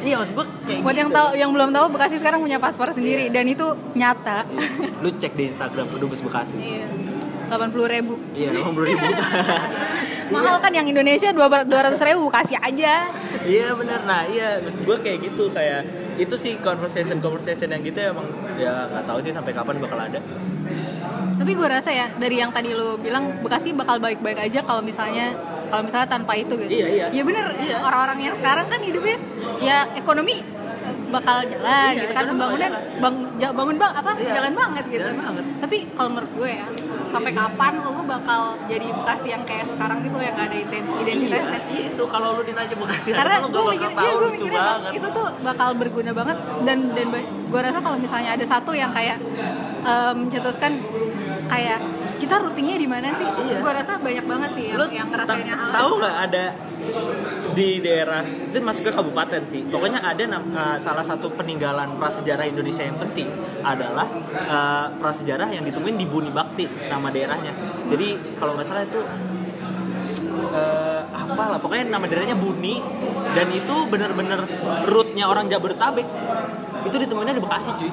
[0.00, 1.02] Iya maksud gue kayak buat gitu.
[1.04, 3.28] yang tahu yang belum tahu Bekasi sekarang punya paspor sendiri.
[3.28, 3.34] Iya.
[3.34, 4.48] dan itu nyata.
[5.04, 6.56] Lu cek di Instagram kedubes Bekasi.
[6.58, 6.88] Iya.
[7.48, 8.14] Delapan puluh ribu.
[8.32, 9.06] Iya delapan puluh ribu.
[10.34, 13.12] Mahal kan yang Indonesia dua ratus ribu Bekasi aja.
[13.44, 14.00] Iya bener.
[14.04, 14.64] Nah iya.
[14.64, 18.26] Maksud gue kayak gitu kayak itu sih conversation conversation yang gitu emang
[18.56, 20.18] ya nggak tahu sih sampai kapan bakal ada
[21.38, 25.30] tapi gue rasa ya dari yang tadi lu bilang Bekasi bakal baik-baik aja kalau misalnya
[25.68, 27.06] kalau misalnya tanpa itu gitu Iya, iya.
[27.14, 27.46] ya bener
[27.78, 29.16] orang-orang yang sekarang kan hidupnya
[29.58, 30.42] ya ekonomi
[31.08, 33.14] bakal jalan Iya, gitu kan pembangunan bang
[33.54, 34.32] bangun bang apa Iya.
[34.34, 35.44] jalan banget gitu Jalan banget.
[35.62, 36.66] tapi kalau menurut gue ya
[37.08, 41.60] sampai kapan lu bakal jadi Bekasi yang kayak sekarang gitu yang gak ada ident- identitasnya
[41.66, 44.60] Iya, itu kalau lu ditanya Bekasi karena lu gak bakal iya, tahu gue lucu mikirnya
[44.62, 44.92] banget.
[44.94, 47.06] itu tuh bakal berguna banget dan dan
[47.44, 49.16] gue rasa kalau misalnya ada satu yang kayak
[49.80, 50.72] em, mencetuskan
[51.46, 51.80] kayak
[52.28, 53.24] kita rutinnya di mana sih?
[53.24, 53.64] Iya.
[53.64, 56.44] Gue rasa banyak banget sih yang, lu yang ngerasainnya hal tahu nggak ada
[57.56, 62.84] di daerah itu masuk ke kabupaten sih pokoknya ada eh, salah satu peninggalan prasejarah Indonesia
[62.84, 63.32] yang penting
[63.64, 67.50] adalah eh, prasejarah yang ditemuin di Buni Bakti nama daerahnya
[67.88, 69.00] jadi kalau nggak salah itu
[70.52, 72.78] eh, apa lah pokoknya nama daerahnya Buni
[73.32, 74.44] dan itu bener-bener
[74.84, 76.06] rootnya orang Jabodetabek
[76.84, 77.90] itu ditemuinnya di Bekasi cuy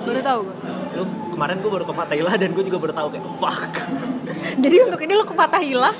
[0.00, 0.79] baru tahu gue.
[0.90, 3.72] Lu kemarin gue baru ke Fatahila dan gue juga baru tahu kayak fuck
[4.64, 5.92] Jadi untuk ini lu ke Fatahila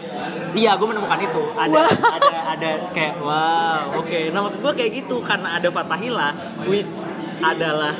[0.51, 1.43] Iya, gue menemukan itu.
[1.55, 1.87] Ada, Wah.
[1.87, 4.21] ada, ada kayak wow, oke.
[4.35, 6.35] Nah maksud gue kayak gitu karena ada Fatahila,
[6.67, 7.07] which
[7.39, 7.95] adalah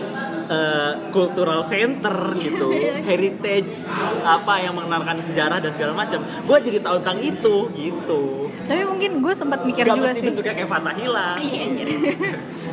[0.51, 2.75] eh, cultural center gitu,
[3.09, 3.87] heritage
[4.27, 6.27] apa yang mengenalkan sejarah dan segala macam.
[6.43, 8.51] Gue jadi tahu tentang itu gitu.
[8.67, 11.29] Tapi mungkin gue sempat mikir Gak juga sih bentuknya kayak Fatahila.
[11.39, 12.15] Iya anjir Iya.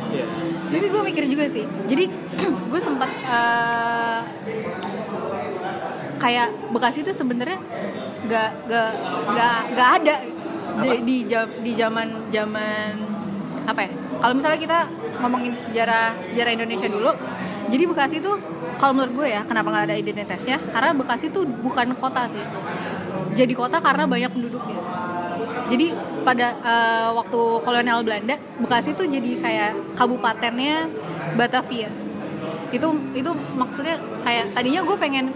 [0.68, 1.64] Tapi gue mikir juga sih.
[1.88, 2.04] Jadi
[2.70, 4.20] gue sempat eh,
[6.18, 7.62] Kayak Bekasi itu sebenarnya
[8.26, 8.92] gak, gak,
[9.32, 10.16] gak, gak ada
[10.82, 12.98] di, di, jam- di zaman zaman
[13.64, 13.90] apa ya?
[14.18, 14.78] Kalau misalnya kita
[15.22, 17.14] ngomongin sejarah sejarah Indonesia dulu
[17.68, 18.32] jadi Bekasi itu
[18.80, 20.56] kalau menurut gue ya kenapa nggak ada identitasnya?
[20.72, 22.40] Karena Bekasi itu bukan kota sih.
[23.36, 24.80] Jadi kota karena banyak penduduknya.
[25.68, 25.92] Jadi
[26.28, 30.84] pada eh, waktu kolonial Belanda Bekasi tuh jadi kayak kabupatennya
[31.40, 31.88] Batavia.
[32.68, 35.32] Itu itu maksudnya kayak tadinya gue pengen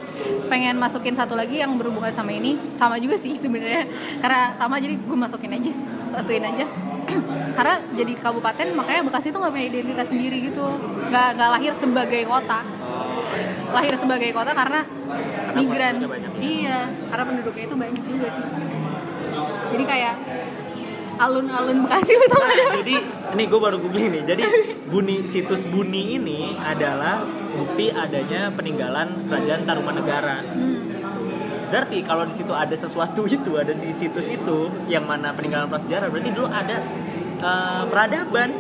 [0.53, 2.61] pengen masukin satu lagi yang berhubungan sama ini.
[2.77, 3.89] Sama juga sih sebenarnya.
[4.21, 5.73] Karena sama jadi gue masukin aja
[6.13, 6.69] satuin aja.
[7.57, 10.65] Karena jadi kabupaten makanya Bekasi tuh nggak punya identitas sendiri gitu.
[11.09, 12.61] Nggak nggak lahir sebagai kota.
[13.73, 14.85] Lahir sebagai kota karena
[15.57, 16.05] migran.
[16.05, 16.33] banyak.
[16.45, 18.45] iya karena penduduknya itu banyak juga sih.
[19.73, 20.15] Jadi kayak
[21.21, 22.97] alun-alun Bekasi lu tau ada Nah, jadi
[23.37, 24.23] ini gue baru googling nih.
[24.29, 24.45] Jadi
[24.89, 30.39] Buni situs Buni ini adalah bukti adanya peninggalan kerajaan Tarumanegara.
[30.45, 30.81] Hmm.
[31.73, 36.13] Berarti kalau di situ ada sesuatu itu, ada si situs itu yang mana peninggalan prasejarah,
[36.13, 36.77] berarti dulu ada
[37.41, 38.51] eh, peradaban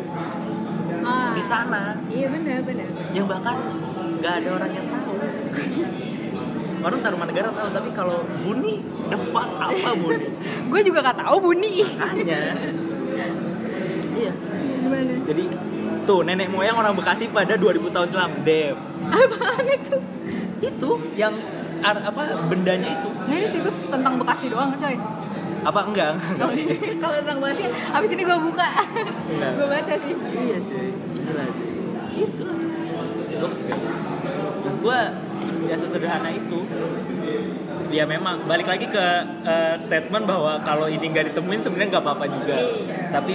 [1.02, 3.58] Ah, di sana iya benar benar yang bahkan
[4.22, 5.14] nggak ada orang yang tahu.
[6.82, 10.26] Orang Tarumanegara tahu, tapi kalau Buni, the fuck apa Buni?
[10.70, 12.40] gue juga gak tahu bunyi Hanya,
[14.12, 14.32] iya.
[14.76, 15.44] gimana Jadi
[16.02, 18.74] tuh nenek moyang orang Bekasi pada 2000 tahun silam, Dev.
[19.04, 19.96] apaan itu
[20.60, 21.34] Itu yang
[21.80, 23.08] ar- apa bendanya itu?
[23.22, 24.98] nggak ini situs tentang Bekasi doang coy
[25.62, 26.18] Apa enggak?
[26.98, 28.68] kalau tentang Bekasi abis ini gue buka
[29.30, 31.70] gue baca sih iya cuy, gila cuy.
[32.12, 32.44] Itu.
[33.32, 33.78] Bagus kan?
[34.62, 35.00] Terus gua
[35.64, 36.64] ya sesederhana itu.
[37.88, 39.06] Ya memang balik lagi ke
[39.42, 42.56] eh, statement bahwa kalau ini nggak ditemuin sebenarnya nggak apa-apa juga.
[42.56, 42.96] Iya.
[43.10, 43.34] Tapi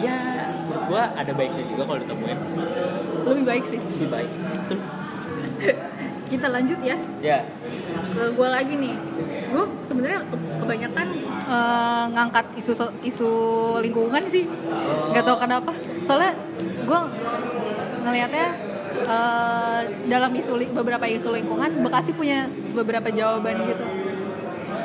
[0.00, 0.16] ya
[0.64, 2.38] menurut gua ada baiknya juga kalau ditemuin
[3.26, 4.30] lebih baik sih lebih baik.
[4.64, 4.78] Betul.
[6.30, 7.42] kita lanjut ya Ya.
[8.08, 8.94] ke gue lagi nih
[9.50, 11.06] gue sebenarnya ke- kebanyakan
[11.44, 13.30] eh, ngangkat isu isu
[13.82, 14.46] lingkungan sih
[15.10, 16.38] nggak tahu kenapa soalnya
[16.86, 17.00] gue
[18.00, 18.46] ngelihatnya
[19.02, 23.84] eh, dalam isu beberapa isu lingkungan Bekasi punya beberapa jawaban gitu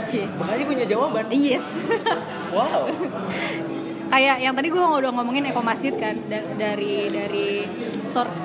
[0.05, 0.29] Cie.
[0.37, 1.25] Bekasi punya jawaban.
[1.33, 1.65] yes
[2.55, 2.87] Wow.
[4.05, 7.65] kayak yang tadi gue udah ngomongin eko masjid kan da- dari dari
[8.05, 8.37] source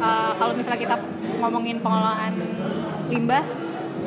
[0.00, 0.96] uh, kalau misalnya kita
[1.42, 2.32] ngomongin pengelolaan
[3.10, 3.42] limbah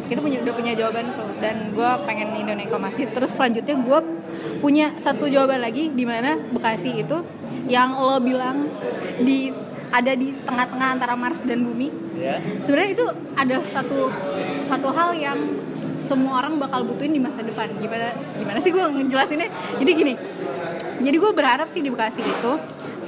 [0.07, 3.99] kita punya udah punya jawaban tuh dan gue pengen Indonesia Eco masjid terus selanjutnya gue
[4.57, 7.21] punya satu jawaban lagi di mana Bekasi itu
[7.67, 8.67] yang lo bilang
[9.21, 9.51] di
[9.93, 11.93] ada di tengah-tengah antara Mars dan Bumi.
[12.17, 12.41] Ya.
[12.61, 13.05] sebenarnya itu
[13.37, 14.09] ada satu
[14.69, 15.37] satu hal yang
[16.01, 17.69] semua orang bakal butuhin di masa depan.
[17.77, 19.49] Gimana gimana sih gue ngejelasinnya?
[19.77, 20.13] Jadi gini
[21.03, 22.53] jadi gue berharap sih di Bekasi itu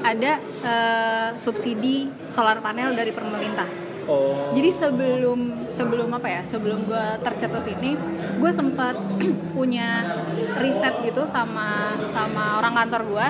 [0.06, 4.54] ada eh, subsidi solar panel dari pemerintah Oh.
[4.54, 7.98] jadi sebelum sebelum apa ya sebelum gue tercetus ini
[8.38, 8.94] gue sempat
[9.58, 10.13] punya
[10.62, 13.28] riset gitu sama sama orang kantor gue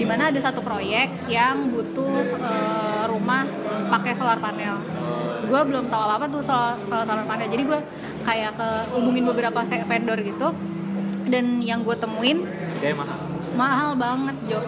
[0.00, 3.44] di mana ada satu proyek yang butuh eh, rumah
[3.92, 4.80] pakai solar panel
[5.46, 7.80] gue belum tahu apa tuh soal solar panel jadi gue
[8.24, 10.48] kayak ke hubungin beberapa vendor gitu
[11.28, 12.46] dan yang gue temuin
[12.80, 13.18] Gaya mahal.
[13.52, 14.60] mahal banget Jo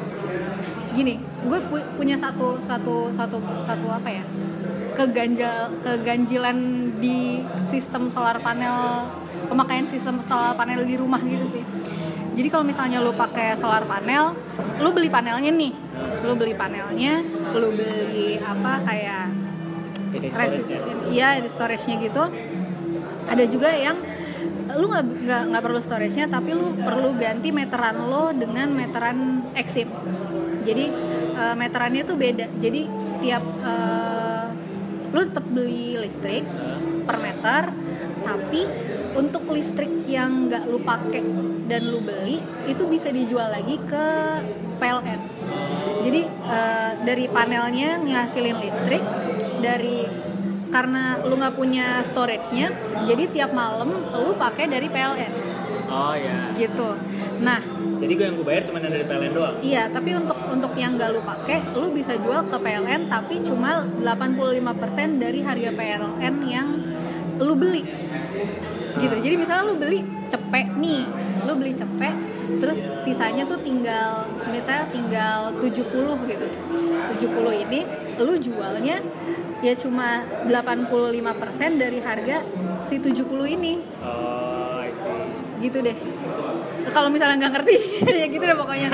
[0.92, 4.24] gini gue pu- punya satu satu satu satu apa ya
[4.98, 6.58] keganjal keganjilan
[6.98, 9.06] di sistem solar panel
[9.46, 11.64] pemakaian sistem solar panel di rumah gitu sih.
[12.34, 14.34] Jadi kalau misalnya lu pakai solar panel
[14.82, 15.72] lu beli panelnya nih.
[16.26, 17.22] Lu beli panelnya
[17.54, 19.26] lu beli apa kayak
[20.18, 20.78] storage-nya.
[21.14, 22.24] iya di storage-nya gitu.
[23.30, 24.02] Ada juga yang
[24.74, 29.88] lu nggak nggak nggak perlu storage-nya tapi lu perlu ganti meteran lo dengan meteran exim
[30.68, 30.84] jadi
[31.32, 32.46] eh, meterannya tuh beda.
[32.60, 32.84] Jadi
[33.24, 34.17] tiap eh,
[35.12, 36.44] lu tetap beli listrik
[37.08, 37.62] per meter
[38.24, 38.68] tapi
[39.16, 41.24] untuk listrik yang nggak lu pakai
[41.68, 44.06] dan lu beli itu bisa dijual lagi ke
[44.78, 45.20] PLN
[46.04, 49.02] jadi eh, dari panelnya ngasilin listrik
[49.58, 50.04] dari
[50.68, 52.68] karena lu nggak punya storage-nya
[53.08, 55.32] jadi tiap malam lu pakai dari PLN
[55.88, 56.52] Oh ya.
[56.52, 57.00] gitu.
[57.40, 57.60] Nah
[57.98, 59.54] Jadi gue yang gue bayar cuma yang dari PLN doang.
[59.58, 63.82] Iya, tapi untuk untuk yang nggak lu pakai, lu bisa jual ke PLN tapi cuma
[64.00, 66.68] 85% dari harga PLN yang
[67.42, 67.82] lu beli.
[68.98, 69.16] Gitu.
[69.18, 71.02] Jadi misalnya lu beli cepek nih,
[71.46, 72.14] lu beli cepek,
[72.62, 76.46] terus sisanya tuh tinggal misalnya tinggal 70 gitu.
[77.18, 77.80] 70 ini
[78.18, 79.02] lu jualnya
[79.58, 82.46] ya cuma 85% dari harga
[82.86, 83.26] si 70
[83.58, 85.66] ini Oh, I see.
[85.66, 85.98] gitu deh
[86.92, 87.74] kalau misalnya nggak ngerti
[88.22, 88.90] ya gitu deh pokoknya.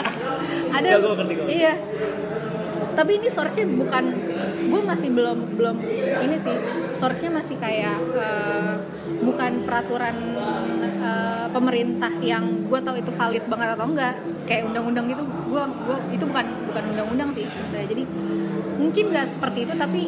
[0.74, 1.74] Ada Ya, gua ngerti, gua iya.
[2.94, 4.04] Tapi ini source-nya bukan
[4.70, 5.76] gue masih belum belum
[6.22, 6.56] ini sih.
[7.02, 8.74] Source-nya masih kayak eh,
[9.18, 10.14] bukan peraturan
[10.82, 14.14] eh, pemerintah yang gue tahu itu valid banget atau enggak.
[14.46, 17.88] Kayak undang-undang gitu gue gua itu bukan bukan undang-undang sih sebenarnya.
[17.90, 18.02] Jadi
[18.78, 20.02] mungkin nggak seperti itu tapi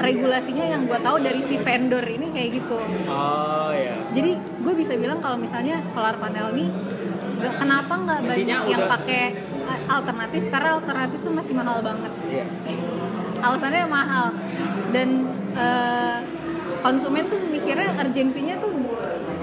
[0.00, 2.80] regulasinya yang gue tahu dari si vendor ini kayak gitu.
[3.08, 3.92] Oh ya.
[4.16, 6.99] jadi gue bisa bilang kalau misalnya solar panel nih nggak
[7.48, 10.42] kenapa nggak banyak yang pakai eh, alternatif?
[10.52, 12.12] Karena alternatif tuh masih mahal banget.
[12.28, 12.44] Iya.
[13.40, 14.26] alasannya mahal.
[14.92, 15.08] Dan
[15.56, 16.18] eh,
[16.84, 18.72] konsumen tuh mikirnya urgensinya tuh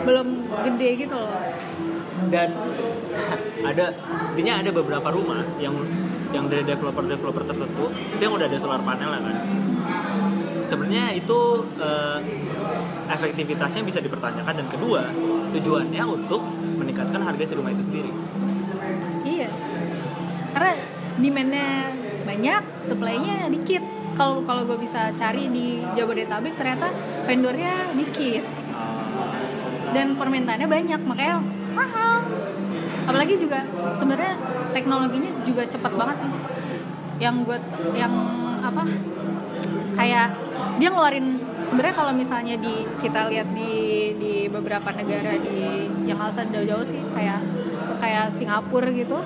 [0.06, 0.28] belum
[0.66, 1.34] gede gitu loh.
[2.28, 2.50] Dan
[3.62, 3.86] ada
[4.34, 5.74] intinya ada beberapa rumah yang
[6.36, 9.36] yang dari developer-developer tertentu itu yang udah ada solar panel ya kan.
[10.68, 11.40] Sebenarnya itu
[11.80, 12.20] eh,
[13.08, 14.54] efektivitasnya bisa dipertanyakan.
[14.66, 15.08] Dan kedua
[15.56, 16.44] tujuannya untuk
[16.98, 18.10] meningkatkan harga si rumah itu sendiri.
[19.22, 19.50] iya.
[20.50, 20.74] Karena
[21.22, 21.70] demandnya
[22.26, 23.86] banyak supply-nya dikit.
[24.18, 26.90] Kalau kalau gue bisa cari di Jabodetabek ternyata
[27.30, 28.42] vendornya dikit.
[29.94, 31.38] Dan permintaannya banyak makanya
[31.78, 32.26] mahal.
[33.06, 33.62] Apalagi juga
[33.94, 34.34] sebenarnya
[34.74, 36.32] teknologinya juga cepat banget sih.
[37.22, 37.58] Yang gue
[37.94, 38.14] yang
[38.66, 38.84] apa
[39.94, 40.34] kayak
[40.82, 43.74] dia ngeluarin sebenarnya kalau misalnya di kita lihat di
[44.18, 47.44] di beberapa negara di yang usah jauh-jauh sih kayak
[48.00, 49.20] kayak Singapura gitu.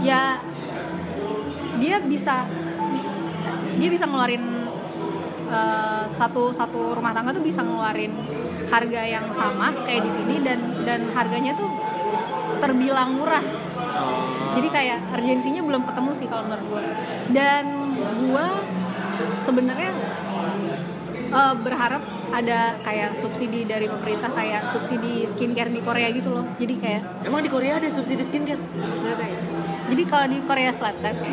[0.00, 0.40] Ya
[1.78, 2.48] dia bisa
[3.76, 4.44] dia bisa ngeluarin
[5.52, 8.12] eh, satu satu rumah tangga tuh bisa ngeluarin
[8.72, 11.68] harga yang sama kayak di sini dan dan harganya tuh
[12.64, 13.44] terbilang murah.
[14.52, 16.84] Jadi kayak urgensinya belum ketemu sih kalau menurut gue
[17.36, 17.64] dan
[18.16, 18.46] gue
[19.44, 19.92] sebenarnya
[21.32, 26.74] eh, berharap ada kayak subsidi dari pemerintah kayak subsidi skincare di Korea gitu loh jadi
[26.80, 28.56] kayak Emang di Korea ada subsidi skincare?
[28.56, 29.38] Bener ya?
[29.92, 31.14] jadi kalau di Korea Selatan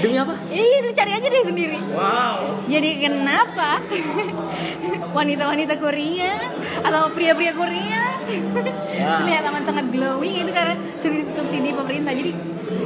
[0.00, 0.32] Demi apa?
[0.48, 1.76] Iya, lu cari aja deh sendiri.
[1.92, 2.64] Wow.
[2.64, 3.84] Jadi kenapa
[5.18, 6.40] wanita-wanita Korea
[6.80, 9.20] atau pria-pria Korea Ya.
[9.20, 12.16] terlihat amat sangat glowing itu karena subsidi, subsidi pemerintah.
[12.16, 12.32] Jadi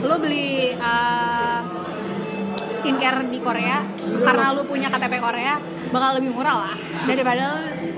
[0.03, 1.63] lo beli uh,
[2.89, 3.85] skincare di Korea
[4.25, 5.61] karena lu punya KTP Korea
[5.93, 6.75] bakal lebih murah lah
[7.05, 7.45] daripada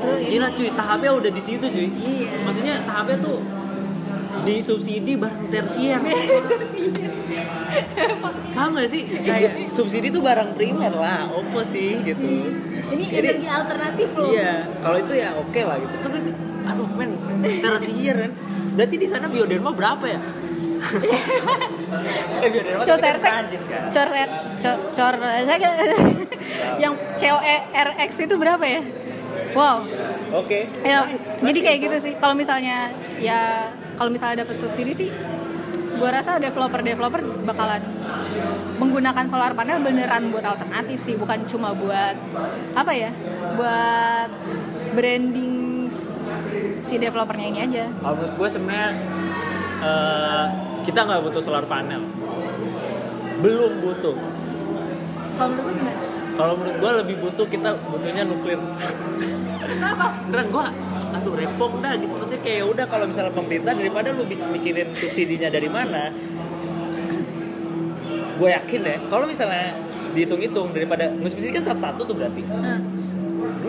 [0.02, 0.34] lu ini.
[0.34, 1.86] Gila cuy, tahapnya udah di situ cuy.
[1.94, 2.42] Iya.
[2.42, 3.38] Maksudnya tahapnya tuh
[4.42, 6.00] disubsidi barang tersier.
[8.50, 9.02] Paham gak sih?
[9.22, 12.50] Kayak subsidi tuh barang primer lah, opo sih gitu.
[12.90, 14.26] Ini Jadi- energi alternatif loh.
[14.34, 15.94] Iya, kalau itu ya oke lah gitu.
[16.02, 16.32] Tapi itu,
[16.66, 17.10] aduh men,
[17.62, 18.32] tersier kan.
[18.74, 20.18] Berarti di sana bioderma berapa ya?
[22.40, 22.50] Eh
[22.84, 23.92] Sersek, Prancis kan.
[23.92, 24.08] Cor
[24.90, 25.14] Cor
[26.80, 26.94] yang
[27.72, 28.82] RX itu berapa ya?
[29.52, 29.82] Wow.
[30.40, 30.70] Oke.
[30.86, 31.26] Ya, nice.
[31.42, 31.86] jadi kayak itu.
[31.90, 32.14] gitu sih.
[32.18, 35.08] Kalau misalnya ya kalau misalnya dapat subsidi sih,
[35.98, 37.82] gua rasa developer-developer bakalan
[38.80, 42.16] menggunakan solar panel beneran buat alternatif sih, bukan cuma buat
[42.72, 43.10] apa ya?
[43.58, 44.30] Buat
[44.94, 45.70] branding
[46.80, 47.84] si developernya ini aja.
[48.02, 48.90] Kalau menurut gue sebenarnya
[49.84, 50.44] eh,
[50.90, 52.02] kita nggak butuh solar panel.
[53.38, 54.18] Belum butuh.
[55.38, 56.00] Kalau menurut lu gimana?
[56.34, 58.58] Kalau menurut gue lebih butuh kita butuhnya nuklir.
[59.70, 60.18] Kenapa?
[60.26, 60.66] Beneran gue,
[61.14, 62.10] aduh repot dah gitu.
[62.10, 66.10] Maksudnya kayak udah kalau misalnya pemerintah daripada lu mikirin subsidinya dari mana,
[68.34, 68.96] gue yakin ya.
[69.06, 69.78] Kalau misalnya
[70.10, 72.42] dihitung-hitung daripada subsidi kan satu-satu tuh berarti.
[72.50, 72.82] Nah,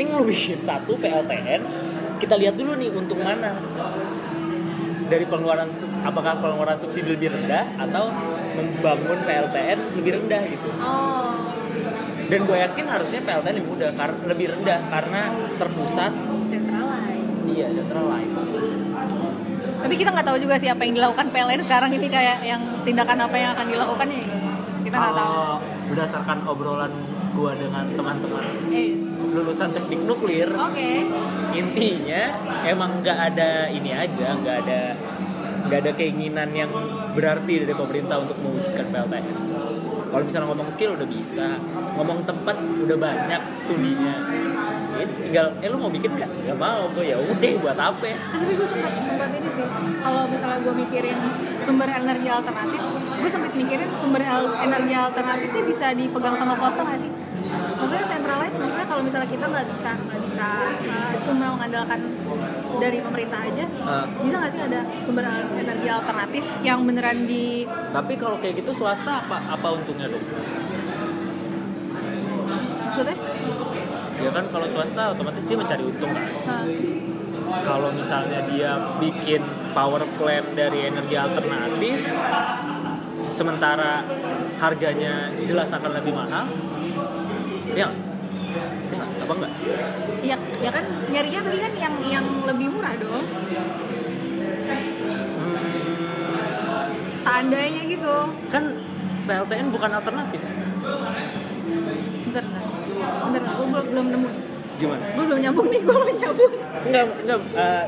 [0.01, 1.61] Mending lu bikin satu PLTN,
[2.17, 3.53] kita lihat dulu nih untung mana
[5.11, 5.67] dari pengeluaran
[6.07, 8.07] apakah pengeluaran subsidi lebih rendah atau
[8.55, 10.69] membangun PLTN lebih rendah gitu.
[10.79, 11.35] Oh.
[12.31, 15.21] Dan gue yakin harusnya PLTN lebih mudah karena lebih rendah karena
[15.59, 16.11] terpusat.
[16.47, 18.39] Centralized iya centralized
[19.81, 23.17] tapi kita nggak tahu juga sih apa yang dilakukan PLN sekarang ini kayak yang tindakan
[23.25, 24.21] apa yang akan dilakukan ya
[24.91, 25.31] kita nggak tahu.
[25.31, 25.47] Kalau
[25.87, 26.93] berdasarkan obrolan
[27.31, 28.43] gue dengan teman-teman.
[29.31, 30.51] Lulusan teknik nuklir.
[30.51, 31.07] Oke.
[31.55, 32.21] Intinya
[32.67, 34.81] emang nggak ada ini aja nggak ada
[35.61, 36.73] nggak ada keinginan yang
[37.15, 39.23] berarti dari pemerintah untuk mewujudkan PLTN
[40.11, 41.55] kalau misalnya ngomong skill udah bisa.
[41.95, 44.15] Ngomong tempat udah banyak studinya.
[44.91, 46.27] Ya, tinggal eh lu mau bikin nggak?
[46.27, 48.11] Nggak mau gue ya udah buat apa?
[48.11, 49.65] Nah, tapi gue sempat sempat ini sih.
[50.03, 51.17] Kalau misalnya gue mikirin
[51.63, 52.81] sumber energi alternatif
[53.21, 54.21] gue sempat mikirin sumber
[54.59, 57.11] energi alternatifnya bisa dipegang sama swasta nggak sih?
[57.51, 60.47] Maksudnya centralized maksudnya kalau misalnya kita nggak bisa nggak bisa
[60.87, 61.99] uh, cuma mengandalkan
[62.77, 64.05] dari pemerintah aja Ah.
[64.21, 65.25] bisa nggak sih ada sumber
[65.57, 70.25] energi alternatif yang beneran di tapi kalau kayak gitu swasta apa apa untungnya dong
[72.91, 73.17] maksudnya?
[74.21, 76.25] Ya kan kalau swasta otomatis dia mencari untung kan?
[76.45, 76.65] Uh,
[77.65, 79.41] kalau misalnya dia bikin
[79.73, 81.97] power plant dari energi alternatif
[83.41, 84.05] sementara
[84.61, 86.45] harganya jelas akan lebih mahal.
[87.73, 87.89] Ya
[88.93, 89.53] ya apa enggak?
[90.21, 90.85] Ya ya kan?
[91.09, 93.25] Nyarinya tadi kan yang yang lebih murah dong.
[97.25, 98.15] Seandainya gitu.
[98.53, 98.63] Kan
[99.25, 100.41] PLTN bukan alternatif.
[102.29, 102.61] Bentar bentar.
[103.57, 104.27] Gue belum belum nemu
[104.77, 105.03] gimana?
[105.17, 106.51] Gue belum nyambung nih gue belum nyambung.
[106.85, 107.85] Enggak enggak eh,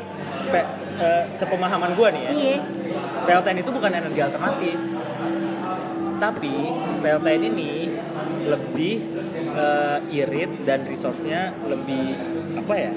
[0.49, 2.31] pe- eh, sepemahaman gua nih ya.
[2.33, 2.57] Iya.
[3.23, 4.77] PLTN itu bukan energi alternatif
[6.15, 6.53] tapi
[6.99, 7.71] PLTN ini
[8.43, 8.93] lebih
[9.49, 12.15] eh, irit dan resource-nya lebih
[12.55, 12.91] apa ya?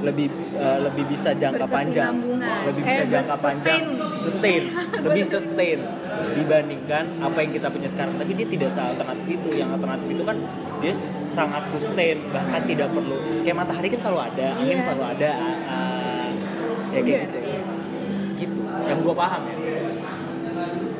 [0.00, 2.14] Lebih eh, lebih bisa jangka panjang.
[2.64, 3.44] Lebih bisa Eh, jangka sustain.
[3.46, 3.82] panjang.
[4.14, 4.62] sustain.
[5.04, 5.78] Lebih sustain
[6.34, 8.14] dibandingkan apa yang kita punya sekarang.
[8.14, 9.48] Tapi dia tidak sealternatif itu.
[9.54, 10.36] Yang alternatif itu kan
[10.78, 10.94] dia
[11.30, 12.16] sangat sustain.
[12.28, 13.16] Bahkan tidak perlu.
[13.40, 14.84] Kayak matahari kan selalu ada angin Iya.
[14.84, 15.30] selalu ada
[15.66, 16.28] ah,
[16.90, 17.38] ya kayak Iya, gitu.
[18.36, 18.60] Gitu.
[18.84, 19.56] Yang gua paham ya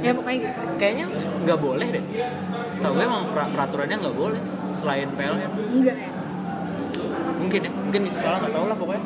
[0.04, 0.66] ya pokoknya gitu.
[0.76, 1.06] Kayaknya
[1.42, 2.04] nggak boleh deh.
[2.70, 4.40] Setahu gue emang per- peraturannya nggak boleh
[4.74, 6.10] selain PLN enggak ya.
[7.34, 9.02] Mungkin ya mungkin bisa salah nggak tahu lah pokoknya.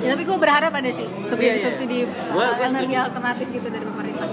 [0.00, 1.64] Ya tapi gue berharap ada sih subsidi Iya, iya.
[1.64, 1.96] subsidi
[2.30, 4.26] Gua- uh, gua energi alternatif gitu dari pemerintah.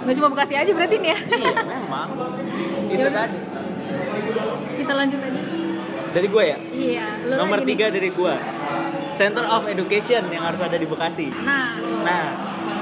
[0.00, 1.18] Nggak cuma bekasi aja berarti nih ya?
[1.20, 2.08] Iya memang.
[2.92, 3.12] Itu Yaudah.
[3.20, 3.38] tadi.
[4.76, 5.40] Kita lanjut aja.
[6.10, 6.58] Dari gue ya?
[6.68, 7.66] Iya nomor nih.
[7.68, 8.34] tiga dari gue
[9.10, 11.30] Center of Education yang harus ada di Bekasi.
[11.40, 11.78] Nah.
[12.02, 12.24] Nah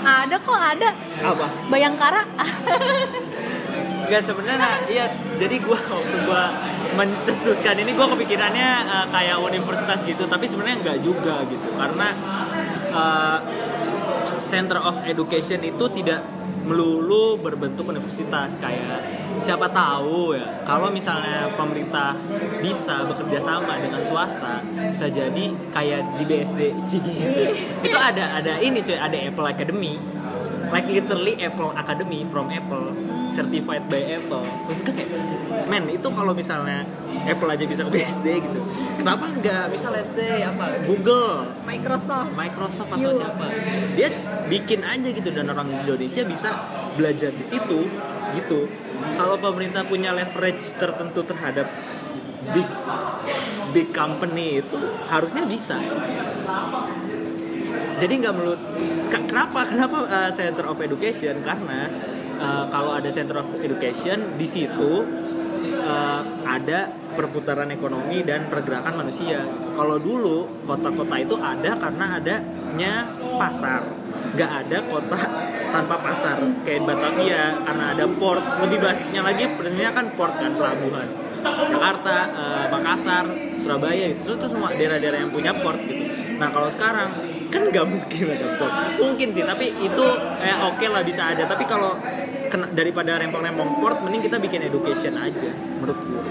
[0.09, 0.91] ada kok ada.
[1.23, 1.47] Apa?
[1.69, 2.23] Bayangkara.
[4.09, 5.05] Gak sebenarnya iya
[5.37, 6.45] jadi gue waktu gue
[6.97, 12.09] mencetuskan ini gue kepikirannya eh, kayak universitas gitu tapi sebenarnya nggak juga gitu karena
[12.89, 13.39] eh,
[14.41, 16.25] Center of Education itu tidak
[16.65, 22.15] melulu berbentuk universitas kayak siapa tahu ya kalau misalnya pemerintah
[22.59, 27.11] bisa bekerja sama dengan swasta bisa jadi kayak di BSD gitu.
[27.87, 29.97] itu ada ada ini cuy ada Apple Academy.
[30.69, 32.93] Like literally Apple Academy from Apple
[33.33, 34.45] certified by Apple.
[34.69, 35.11] Maksudnya kayak
[35.65, 36.85] men itu kalau misalnya
[37.25, 38.61] Apple aja bisa ke BSD gitu
[39.01, 41.49] kenapa nggak misalnya let's say apa Google?
[41.65, 42.37] Microsoft.
[42.37, 43.17] Microsoft atau Yuk.
[43.17, 43.47] siapa?
[43.97, 44.09] Dia
[44.49, 46.51] bikin aja gitu dan orang Indonesia bisa
[46.97, 47.89] belajar di situ
[48.37, 48.69] gitu
[49.17, 51.67] kalau pemerintah punya leverage tertentu terhadap
[52.55, 52.69] big
[53.75, 54.79] big company itu
[55.11, 55.77] harusnya bisa.
[57.99, 58.35] Jadi nggak
[59.11, 61.43] Ka- kenapa kenapa uh, Center of Education?
[61.43, 61.91] Karena
[62.39, 65.03] uh, kalau ada Center of Education di situ
[65.83, 69.43] uh, ada perputaran ekonomi dan pergerakan manusia.
[69.75, 72.93] Kalau dulu kota-kota itu ada karena adanya
[73.35, 73.83] pasar
[74.35, 75.21] nggak ada kota
[75.69, 81.29] tanpa pasar kayak Batavia karena ada port lebih basicnya lagi sebenarnya kan port kan pelabuhan
[81.45, 83.25] Jakarta, eh, Makassar,
[83.63, 86.11] Surabaya itu itu semua daerah-daerah yang punya port gitu.
[86.39, 87.15] Nah kalau sekarang
[87.51, 88.75] kan nggak mungkin ada port.
[88.99, 90.07] Mungkin sih, tapi itu
[90.43, 91.47] eh, oke lah bisa ada.
[91.47, 91.95] Tapi kalau
[92.51, 96.23] kena- daripada rempong-rempong port, mending kita bikin education aja, menurut gue.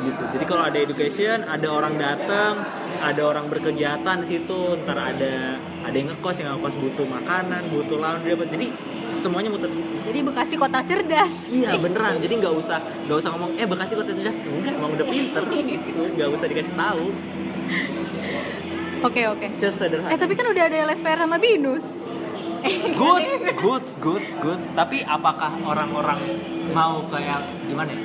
[0.00, 0.22] Gitu.
[0.36, 2.64] Jadi kalau ada education, ada orang datang,
[3.04, 7.96] ada orang berkegiatan di situ, ntar ada ada yang ngekos, yang ngekos butuh makanan, butuh
[7.96, 8.44] laundry, apa.
[8.48, 8.66] Jadi
[9.10, 9.68] semuanya muter.
[10.06, 11.34] Jadi Bekasi kota cerdas.
[11.50, 12.78] Iya beneran, jadi nggak usah
[13.08, 14.36] nggak usah ngomong eh Bekasi kota cerdas.
[14.38, 15.42] Enggak emang udah pinter.
[15.50, 17.06] Gitu nggak usah dikasih tahu.
[19.00, 19.46] Oke oke.
[19.56, 20.12] Sesederhana.
[20.12, 21.86] Eh tapi kan udah ada LSPR sama binus.
[22.94, 23.24] Good
[23.64, 24.60] good good good.
[24.76, 26.20] Tapi apakah orang-orang
[26.76, 28.02] mau kayak gimana ya?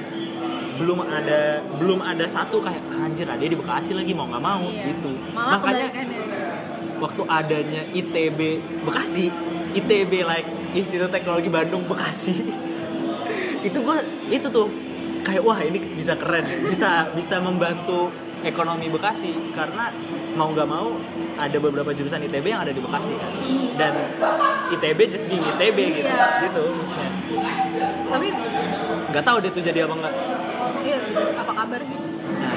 [0.75, 4.63] Belum ada belum ada satu kayak anjir ada di Bekasi lagi mau nggak mau.
[4.63, 4.95] Iya.
[4.95, 5.11] gitu.
[5.35, 5.87] Malah makanya
[6.99, 8.39] waktu adanya ITB
[8.83, 9.31] Bekasi.
[9.75, 12.35] ITB like Institut Teknologi Bandung Bekasi.
[13.67, 13.97] Itu gue
[14.29, 14.69] itu tuh
[15.25, 16.45] kayak wah ini bisa keren.
[16.69, 18.13] Bisa bisa membantu
[18.45, 19.33] ekonomi Bekasi.
[19.57, 19.89] Karena
[20.37, 20.93] mau nggak mau
[21.41, 23.31] ada beberapa jurusan ITB yang ada di Bekasi kan.
[23.75, 23.93] Dan
[24.69, 26.09] ITB just being ITB gitu.
[26.13, 26.45] Iya.
[26.45, 27.09] gitu maksudnya.
[28.05, 28.27] Tapi
[29.09, 30.13] nggak tahu deh tuh jadi apa nggak.
[30.85, 30.97] Iya
[31.41, 32.53] apa kabar gitu Nah,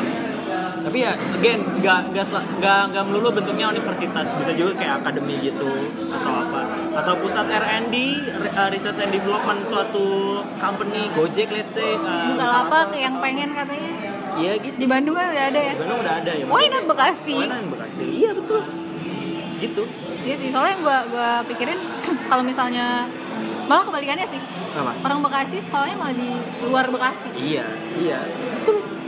[0.88, 4.24] tapi ya again nggak nggak nggak nggak melulu bentuknya universitas.
[4.40, 5.68] Bisa juga kayak akademi gitu
[6.08, 6.60] atau apa.
[6.96, 7.94] Atau pusat R&D
[8.56, 13.92] uh, research and development suatu company Gojek let's say uh, Bukalapak yang pengen katanya.
[14.40, 14.76] Iya gitu.
[14.80, 15.72] Di Bandung kan udah ada ya?
[15.76, 17.36] Di Bandung udah ada ya why not Bekasi?
[17.36, 18.06] Why not Bekasi?
[18.08, 18.60] Iya betul.
[19.60, 19.82] Gitu.
[20.24, 21.80] Iya sih, soalnya gue gua pikirin
[22.32, 23.04] kalau misalnya
[23.68, 24.40] malah kebalikannya sih.
[24.70, 24.92] Apa?
[25.00, 26.30] Orang Bekasi sekolahnya malah di
[26.64, 27.28] luar Bekasi.
[27.36, 27.66] iya
[27.96, 28.20] iya.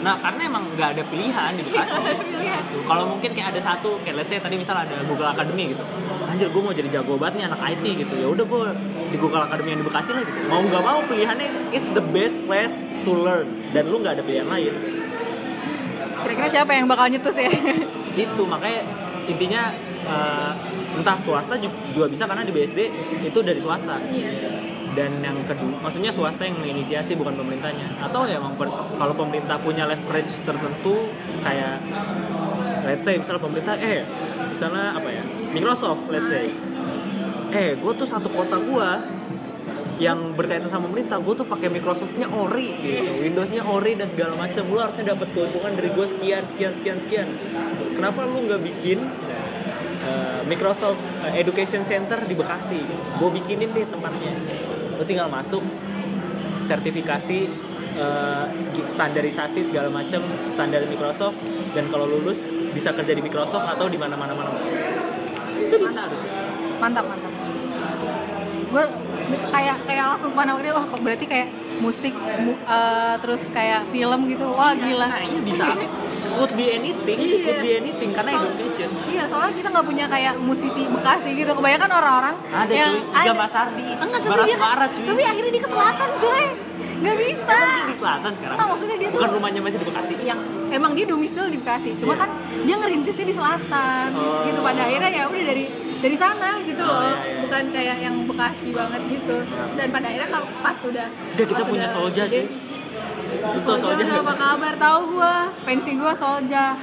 [0.00, 2.00] Nah karena emang nggak ada pilihan di Bekasi.
[2.00, 2.62] Pilihan.
[2.72, 5.84] Tuh, kalau mungkin kayak ada satu kayak let's say tadi misal ada Google Academy gitu.
[6.24, 8.14] Anjir gue mau jadi jago banget nih anak IT gitu.
[8.16, 8.62] Ya udah gue
[9.10, 10.40] di Google Academy yang di Bekasi lah gitu.
[10.48, 13.44] Mau nggak mau pilihannya is the best place to learn.
[13.70, 14.72] Dan lu nggak ada pilihan lain.
[16.20, 17.48] Kira-kira siapa yang bakal nyetus ya?
[18.24, 18.80] itu makanya
[19.24, 19.62] intinya
[20.04, 20.52] eh,
[20.96, 22.78] entah swasta ju- juga bisa karena di BSD
[23.20, 24.00] itu dari swasta.
[24.08, 24.69] Iya.
[24.90, 28.02] Dan yang kedua maksudnya swasta yang menginisiasi bukan pemerintahnya.
[28.02, 31.10] Atau ya emang per- kalau pemerintah punya leverage tertentu
[31.46, 31.78] kayak
[32.82, 34.02] let's say misalnya pemerintah eh
[34.50, 35.22] misalnya apa ya
[35.54, 36.50] Microsoft let's say.
[37.50, 38.88] Eh gue tuh satu kota gue
[40.00, 44.64] yang berkaitan sama pemerintah gue tuh pakai Microsoftnya ori gitu Windowsnya ori dan segala macam
[44.72, 47.28] lu harusnya dapat keuntungan dari gue sekian sekian sekian sekian.
[47.94, 48.98] Kenapa lu nggak bikin
[50.08, 52.80] uh, Microsoft uh, Education Center di Bekasi?
[53.20, 54.34] Gue bikinin deh tempatnya
[55.00, 55.64] lu tinggal masuk
[56.68, 57.48] sertifikasi
[57.96, 58.44] uh,
[58.84, 61.40] standarisasi segala macam standar Microsoft
[61.72, 64.36] dan kalau lulus bisa kerja di Microsoft atau di mana mana
[65.56, 67.32] itu bisa harusnya Mantap, mantap.
[68.72, 68.84] Gue
[69.52, 74.46] kayak kayak langsung pandang dia, wah berarti kayak musik mu- eh, terus kayak film gitu.
[74.50, 75.06] Wah, gila.
[75.06, 75.66] Nah, iya bisa.
[76.30, 77.42] Could be anything, Iya.
[77.42, 78.88] could be anything karena education.
[79.04, 81.52] Iya, soalnya kita nggak punya kayak musisi Bekasi gitu.
[81.52, 85.04] Kebanyakan orang-orang Ada yang cuy, Iga Mas Ardi, Enggak, tapi dia- Suara cuy.
[85.04, 86.44] Tapi akhirnya dia ke selatan, cuy.
[87.00, 87.56] Nggak bisa.
[87.56, 88.56] Emang di selatan sekarang.
[88.56, 90.14] Enggak, maksudnya dia tuh Bukan rumahnya masih di Bekasi.
[90.22, 90.38] yang
[90.70, 92.20] emang dia domisili di Bekasi cuma Iya.
[92.20, 92.30] kan
[92.62, 94.46] dia ngerintisnya di selatan Oh.
[94.46, 95.64] gitu pada akhirnya ya udah dari
[96.00, 97.38] dari sana gitu Oh, loh iya, iya.
[97.44, 99.36] bukan kayak yang Bekasi banget gitu.
[99.76, 102.44] Dan pada akhirnya kalau pas sudah Udah kita punya Solja cuy.
[103.30, 104.72] Itu Solja apa kabar?
[104.74, 105.36] Tahu gua.
[105.62, 106.74] Pensi gua Solja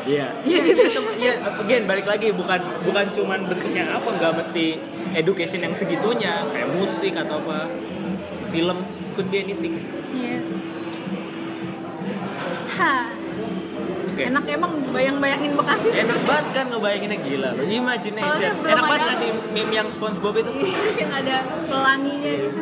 [0.00, 0.26] Iya.
[0.42, 0.82] Iya gitu.
[1.18, 2.30] Iya, again balik lagi.
[2.30, 4.80] Bukan bukan cuman bentuknya apa nggak mesti
[5.12, 6.46] education yang segitunya.
[6.48, 7.68] Kayak musik atau apa.
[8.50, 8.78] Film.
[9.10, 9.74] Could be anything.
[10.10, 10.38] iya
[14.20, 14.28] Oke.
[14.28, 17.64] enak emang bayang-bayangin Bekasi Enak banget kan ngebayanginnya gila loh.
[17.64, 18.28] Imagination.
[18.28, 20.50] Soalnya belum Enak banget ada- nggak sih meme yang SpongeBob itu?
[21.00, 22.60] yang ada pelanginya gitu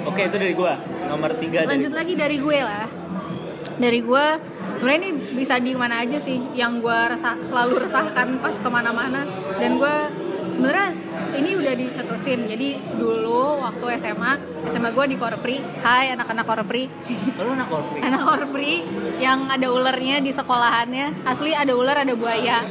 [0.00, 0.74] Oke, itu dari gua.
[1.04, 2.86] Nomor tiga dari lanjut lagi dari gue lah
[3.76, 4.26] dari gue
[4.76, 9.24] sebenarnya ini bisa di mana aja sih yang gue resah selalu resahkan pas ke mana-mana
[9.56, 9.96] dan gue
[10.46, 10.88] sebenarnya
[11.40, 14.32] ini udah dicetusin jadi dulu waktu SMA
[14.70, 16.84] SMA gue di Korpri Hai anak-anak Korpri
[17.40, 17.98] Lu anak korpri.
[18.06, 18.74] anak Korpri
[19.18, 22.60] yang ada ularnya di sekolahannya asli ada ular ada buaya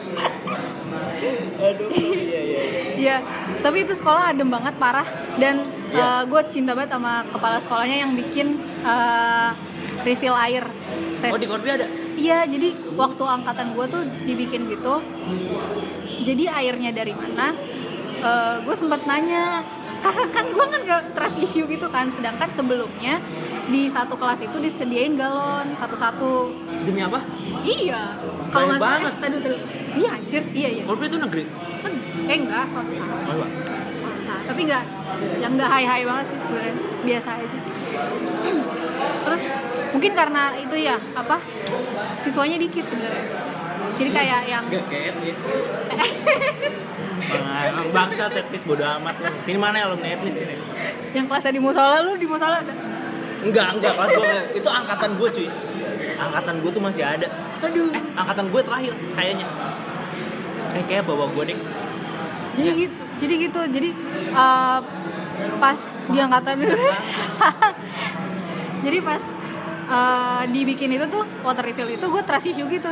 [1.59, 2.61] Aduh, iya iya.
[2.63, 2.63] iya.
[2.95, 3.17] Iya,
[3.59, 5.03] tapi itu sekolah adem banget parah
[5.35, 5.59] dan
[5.89, 6.23] Iya.
[6.23, 8.55] gue cinta banget sama kepala sekolahnya yang bikin
[8.85, 9.49] eh,
[10.05, 10.63] refill air.
[11.11, 11.33] Stes.
[11.33, 11.87] Oh di korpri ada?
[12.15, 15.03] Iya, jadi waktu angkatan gue tuh dibikin gitu.
[16.23, 17.51] Jadi airnya dari mana?
[18.63, 19.63] Gue sempat nanya
[19.99, 22.07] karena kan gue kan gak trust issue gitu kan.
[22.07, 23.19] Sedangkan sebelumnya
[23.69, 26.49] di satu kelas itu disediain galon satu-satu.
[26.87, 27.21] Demi apa?
[27.61, 28.17] Iya.
[28.49, 29.13] Kalau nggak salah, banget.
[29.13, 29.57] eh, tadi tadi.
[29.89, 30.83] Iya anjir, iya iya.
[30.85, 31.43] Korpri itu negeri.
[32.25, 32.97] Eh enggak swasta.
[32.97, 33.47] Oh, iya.
[34.01, 34.33] Swasta.
[34.49, 34.83] Tapi enggak
[35.37, 36.73] yang enggak high-high banget sih sebenarnya.
[37.05, 37.59] Biasa aja.
[39.25, 39.41] Terus
[39.93, 41.37] mungkin karena itu ya apa?
[42.25, 43.25] Siswanya dikit sebenarnya.
[43.99, 44.63] Jadi kayak yang
[47.29, 49.15] Emang bangsa etnis bodo amat.
[49.21, 49.29] lu.
[49.45, 50.55] Sini mana ya alumni etnis ini?
[51.09, 52.73] yang kelasnya di musola lu di musola ada.
[53.39, 54.41] Enggak, enggak kelas gua.
[54.53, 55.49] Itu angkatan gua cuy.
[56.19, 57.27] Angkatan gua tuh masih ada.
[57.63, 57.89] Aduh.
[57.95, 59.47] Eh, angkatan gua terakhir kayaknya.
[60.75, 61.57] Eh, kayak bawa gua deh.
[62.59, 63.01] Jadi gitu.
[63.19, 63.61] Jadi gitu.
[63.73, 63.89] Jadi
[64.29, 64.79] eh,
[65.57, 66.55] pas di angkatan
[68.85, 69.23] Jadi pas
[69.89, 72.89] eh, dibikin itu tuh water refill itu gue trust issue gitu.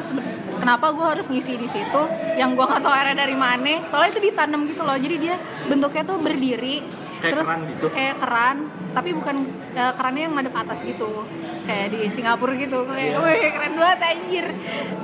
[0.57, 2.01] Kenapa gue harus ngisi di situ?
[2.33, 3.85] Yang gue nggak tahu airnya dari mana.
[3.85, 4.95] Soalnya itu ditanam gitu loh.
[4.95, 6.81] Jadi dia bentuknya tuh berdiri
[7.17, 7.85] Kayak terus keran gitu?
[7.89, 8.57] kayak keran
[8.91, 9.35] tapi bukan
[9.73, 11.25] eh, kerannya yang madep atas gitu.
[11.63, 12.79] Kayak di Singapura gitu.
[12.83, 13.17] Kayak Iya.
[13.19, 14.45] wih keren banget anjir.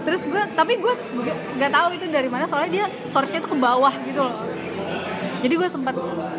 [0.02, 2.46] Terus gue tapi gue nggak- nggak tahu itu dari mana.
[2.46, 4.42] Soalnya dia source-nya tuh ke bawah gitu loh.
[5.40, 5.92] Jadi gue sempat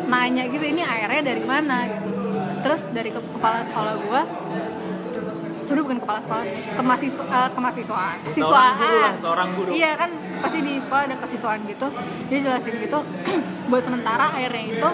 [0.05, 1.85] nanya gitu ini airnya dari mana?
[1.85, 2.09] gitu.
[2.59, 4.21] Terus dari ke- kepala sekolah gue
[5.65, 9.69] sebenarnya bukan kepala sekolah sih kemahasiswa eh, kemahasiswaan Seorang kesiswaan guru lah, seorang guru.
[9.71, 11.87] iya kan pasti di sekolah ada kesiswaan gitu.
[12.27, 12.99] Dia jelasin gitu
[13.69, 14.89] buat sementara airnya itu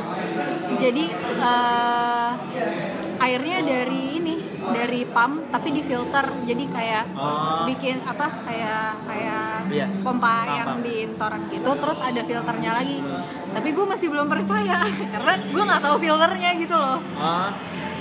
[0.80, 1.04] jadi
[1.38, 2.30] eh,
[3.22, 7.66] airnya dari ini dari pump tapi difilter jadi kayak Oh.
[7.66, 9.88] bikin apa kayak kayak Iya.
[10.02, 13.00] pompa yang di toren gitu terus ada filternya lagi.
[13.52, 16.98] Tapi gue masih belum percaya karena gue nggak tahu filternya gitu loh.
[17.16, 17.50] Ah,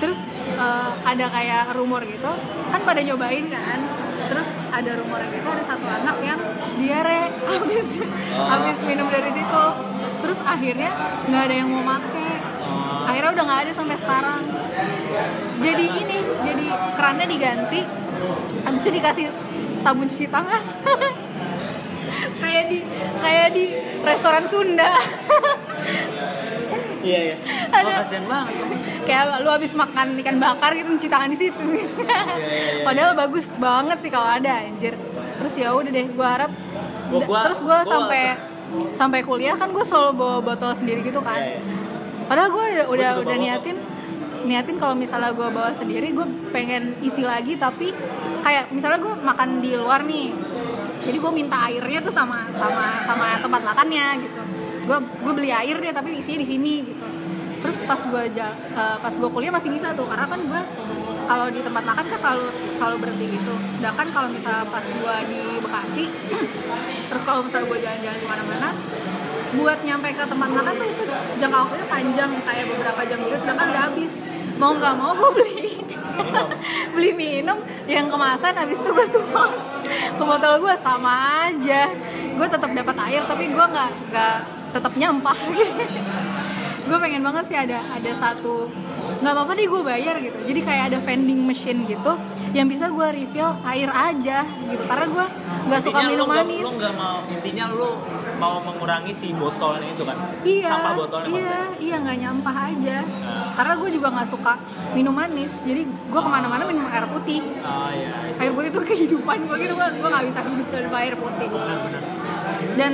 [0.01, 0.19] terus
[0.57, 2.33] eh, ada kayak rumor gitu
[2.73, 3.81] kan pada nyobain kan
[4.27, 6.41] terus ada rumor gitu ada satu anak yang
[6.81, 7.89] diare habis
[8.31, 8.47] Oh.
[8.47, 9.65] habis minum dari situ
[10.23, 10.91] terus akhirnya
[11.27, 12.31] nggak ada yang mau make
[12.63, 13.03] oh.
[13.11, 14.43] akhirnya udah nggak ada sampai sekarang
[15.59, 17.81] jadi ini jadi kerannya diganti
[18.63, 19.27] habis itu dikasih
[19.83, 20.63] sabun cuci tangan
[22.43, 22.79] kayak di
[23.19, 23.65] kayak di
[24.07, 24.95] restoran Sunda
[27.01, 27.37] Iya iya.
[27.73, 27.83] Ada.
[27.83, 28.55] Wah kasihan banget.
[29.09, 33.99] kayak lu habis makan ikan bakar gitu cuci tangan di situ iya, padahal bagus banget
[33.99, 34.93] sih kalau ada anjir
[35.35, 36.53] terus ya udah deh gue harap
[37.09, 38.37] Gua- gua- terus gue gua- sampai
[38.93, 41.61] sampai kuliah kan gue selalu bawa botol sendiri gitu kan Iya, iya.
[42.23, 43.77] padahal gue udah udah, juga udah bawa niatin
[44.41, 47.91] niatin kalau misalnya gue bawa sendiri gue pengen isi lagi tapi
[48.41, 50.29] kayak misalnya gue makan di luar nih
[51.01, 54.43] jadi gue minta airnya tuh sama sama sama tempat makannya gitu
[54.87, 57.07] gue gue beli air deh tapi isinya di sini gitu.
[57.61, 60.61] Terus pas gue eh, pas gue kuliah masih bisa tuh karena kan gue
[61.29, 62.47] kalau di tempat makan kan selalu
[62.81, 63.55] selalu berhenti gitu.
[63.79, 66.05] Sedangkan kalau misalnya pas gue di Bekasi
[67.13, 68.69] terus kalau misalnya gue jalan-jalan ke mana-mana
[69.51, 71.03] buat nyampe ke tempat makan tuh itu
[71.43, 74.13] jangka waktunya panjang kayak beberapa jam gitu sedangkan udah habis.
[74.61, 75.69] Mau nggak mau gue beli
[76.95, 77.59] beli minum
[77.89, 79.53] yang kemasan habis itu gue tuang
[79.91, 81.93] ke botol gue sama aja.
[82.37, 84.37] Gue tetap dapat air tapi gue nggak nggak
[84.71, 85.37] tetap nyampah
[86.83, 88.67] gue pengen banget sih ada ada satu
[89.13, 92.13] nggak apa-apa deh gue bayar gitu jadi kayak ada vending machine gitu
[92.51, 95.25] yang bisa gue refill air aja gitu karena gue
[95.63, 97.91] nggak suka minum nggak- manis Lu nggak mau intinya lu
[98.37, 100.17] mau mengurangi si botolnya itu kan.
[100.43, 101.79] iya Sampah botolnya iya maksudnya.
[101.79, 103.49] iya nggak nyampah aja Nah.
[103.53, 104.53] karena gue juga nggak suka
[104.91, 108.11] minum manis jadi gue ke mana-mana minum air putih Oh iya.
[108.35, 112.03] air putih itu kehidupan gue gitu gue gue nggak bisa hidup tanpa air putih Benar-benar.
[112.75, 112.93] dan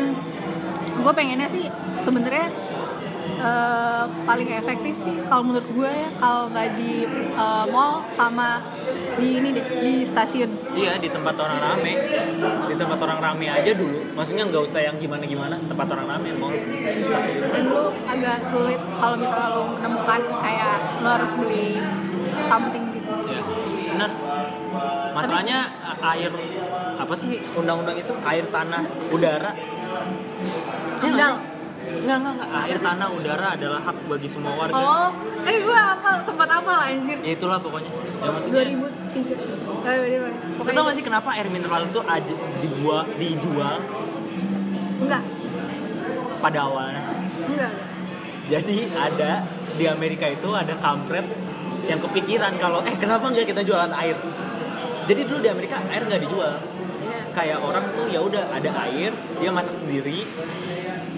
[0.97, 1.65] gue pengennya sih
[1.99, 2.47] sebenarnya
[3.39, 8.63] eh, paling efektif sih kalau menurut gue ya kalau nggak di eh, mall sama
[9.17, 11.93] di ini deh di stasiun Iya di tempat orang rame,
[12.67, 14.13] di tempat orang rame aja dulu.
[14.13, 17.41] Maksudnya nggak usah yang gimana-gimana, tempat orang rame mau stasiun.
[17.47, 21.81] dan lu agak sulit kalau misalnya lu menemukan kayak lu harus beli
[22.45, 23.41] something gitu Ya,
[23.89, 24.11] benar.
[25.11, 26.29] Masalahnya a- air
[26.97, 29.51] apa sih undang-undang itu air tanah udara?
[30.97, 31.35] Ya, Amdal.
[31.87, 32.51] Nggak, nggak, nggak.
[32.67, 34.75] Air tanah udara adalah hak bagi semua warga.
[34.75, 35.11] oh
[35.47, 37.91] eh gue apa sempat apa lah anjir Ya itulah pokoknya.
[37.95, 38.65] Ya maksudnya.
[38.67, 43.79] 2003 eh, pokoknya tau gak sih kenapa air mineral itu aja dibuat dijual
[44.99, 45.23] enggak
[46.43, 47.03] pada awalnya?
[47.47, 47.73] enggak
[48.51, 51.27] Jadi ada di Amerika itu ada kampret
[51.87, 54.19] yang kepikiran kalau eh kenapa nggak kita jualan air?
[55.07, 56.59] Jadi dulu di Amerika air nggak dijual.
[56.59, 57.31] Iya.
[57.31, 60.27] Kayak orang tuh ya udah ada air, dia masak sendiri,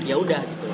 [0.09, 0.69] ya udah gitu.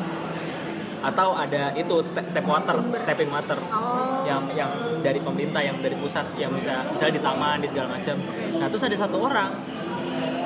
[1.05, 4.25] Atau ada itu ta- tap water, tapping water oh.
[4.25, 4.71] yang yang
[5.05, 8.17] dari pemerintah yang dari pusat yang bisa misalnya di taman di segala macam.
[8.57, 9.53] Nah terus ada satu orang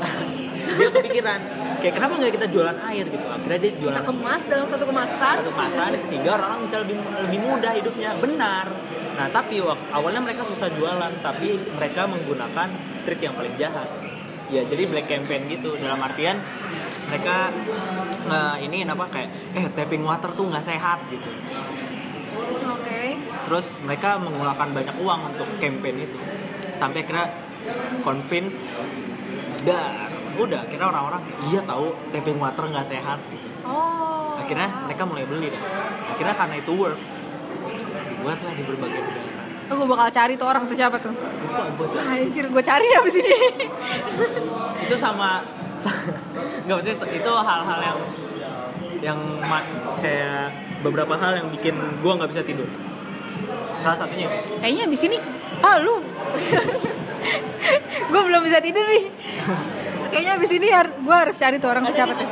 [0.79, 1.41] dia kepikiran
[1.79, 3.27] kayak kenapa nggak kita jualan air gitu?
[3.31, 5.35] Akhirnya dia jualan kita kemas dalam satu kemasan.
[5.47, 8.11] satu pasar sehingga orang bisa lebih lebih mudah hidupnya.
[8.19, 8.67] Benar.
[9.15, 9.63] Nah tapi
[9.95, 12.69] awalnya mereka susah jualan tapi mereka menggunakan
[13.07, 13.87] trik yang paling jahat.
[14.51, 15.79] Ya jadi black campaign gitu.
[15.79, 16.43] Dalam artian
[17.09, 17.51] mereka
[18.29, 21.29] nge ini apa kayak eh tapping water tuh nggak sehat gitu.
[22.69, 23.17] Oke.
[23.49, 26.19] Terus mereka menggunakan banyak uang untuk campaign itu.
[26.77, 27.27] Sampai kira
[28.05, 28.69] convince
[29.65, 33.19] dan udah kira orang-orang kayak, iya tahu tapping water nggak sehat.
[33.67, 34.39] Oh.
[34.39, 35.63] Akhirnya mereka mulai beli deh.
[36.15, 37.11] Akhirnya karena itu works.
[38.09, 39.27] Dibuatlah di berbagai negara.
[39.69, 41.13] Oh, gue bakal cari tuh orang tuh siapa tuh?
[41.13, 42.01] Lupa ya.
[42.25, 43.37] Anjir, gue cari abis ini.
[44.89, 45.58] Itu sama sa-
[46.67, 47.99] nggak maksudnya itu hal-hal yang
[48.99, 49.21] yang
[50.03, 50.51] kayak
[50.83, 52.67] beberapa hal yang bikin gua nggak bisa tidur.
[53.79, 54.27] Salah satunya
[54.59, 55.19] Kayaknya abis ini
[55.59, 55.99] Ah, lu.
[58.11, 59.11] Gue belum bisa tidur nih.
[60.09, 60.69] Kayaknya abis ini
[61.05, 62.29] gue harus cari tuh orang tuh siapa tuh.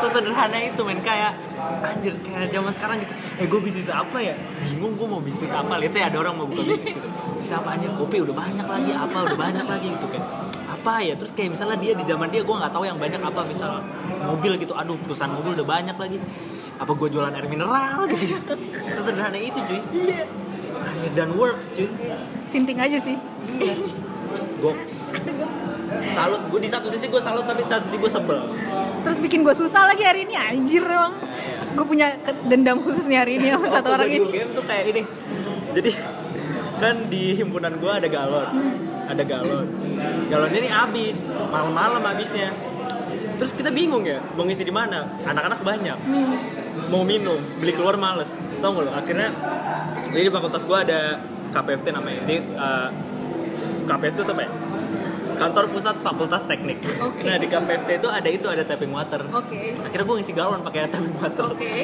[0.00, 0.98] sesederhana itu men.
[1.04, 1.38] Kayak
[1.86, 3.14] anjir kayak zaman sekarang gitu.
[3.38, 4.34] Eh gue bisnis apa ya?
[4.66, 5.78] Bingung gue mau bisnis apa.
[5.78, 7.08] Lihat saya ada orang mau buka bisnis gitu.
[7.38, 7.92] Bisnis apa anjir?
[7.94, 10.22] Kopi udah banyak lagi apa udah banyak lagi gitu kan
[10.80, 11.12] apa ya?
[11.12, 13.40] Terus kayak misalnya dia di zaman dia gue nggak tahu yang banyak apa.
[13.44, 13.84] Misal
[14.24, 16.18] mobil gitu aduh perusahaan mobil udah banyak lagi.
[16.80, 18.56] Apa gue jualan air mineral gitu
[18.96, 19.80] sesederhana itu cuy.
[20.80, 21.92] Hanya dan works cuy.
[22.48, 23.20] Sinting aja sih.
[23.60, 23.76] iya.
[24.64, 25.20] Goks.
[26.16, 26.40] Salut.
[26.48, 28.40] Gue di satu sisi gue salut tapi di satu sisi gue sebel.
[29.04, 31.12] Terus bikin gue susah lagi hari ini anjir emang.
[31.76, 32.16] Gue punya
[32.48, 34.28] dendam khusus nih hari ini sama satu orang gue ini.
[34.32, 35.02] game tuh kayak ini.
[35.70, 35.90] Jadi
[36.80, 38.48] kan di himpunan gue ada galon
[39.10, 39.66] ada galon.
[40.30, 42.54] Galonnya ini habis malam-malam habisnya.
[43.40, 45.18] Terus kita bingung ya mau ngisi di mana?
[45.24, 45.98] Anak-anak banyak.
[46.92, 48.30] Mau minum beli keluar males.
[48.60, 48.92] Tau gak lo?
[48.94, 49.28] Akhirnya
[50.10, 51.18] jadi di fakultas gue ada
[51.50, 52.20] KPFT namanya.
[52.28, 52.88] Jadi eh,
[53.88, 54.52] KPFT itu apa ya?
[55.40, 56.84] Kantor pusat fakultas teknik.
[57.00, 57.24] Oke.
[57.24, 59.24] nah di KPFT itu ada itu ada tapping water.
[59.32, 59.72] Oke.
[59.72, 61.56] akhirnya gue ngisi galon pakai tapping water.
[61.56, 61.74] Oke.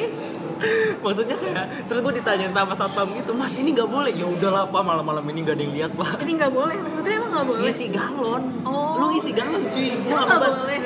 [1.03, 4.81] maksudnya kayak terus gue ditanyain sama satpam gitu mas ini nggak boleh ya udahlah pak
[4.81, 6.75] malam-malam ini nggak ada yang lihat pak Ini nggak boleh.
[6.77, 7.61] Maksudnya emang nggak boleh.
[7.63, 8.97] ngisi galon Oh.
[8.97, 10.81] lu ngisi galon cuy gue nggak boleh.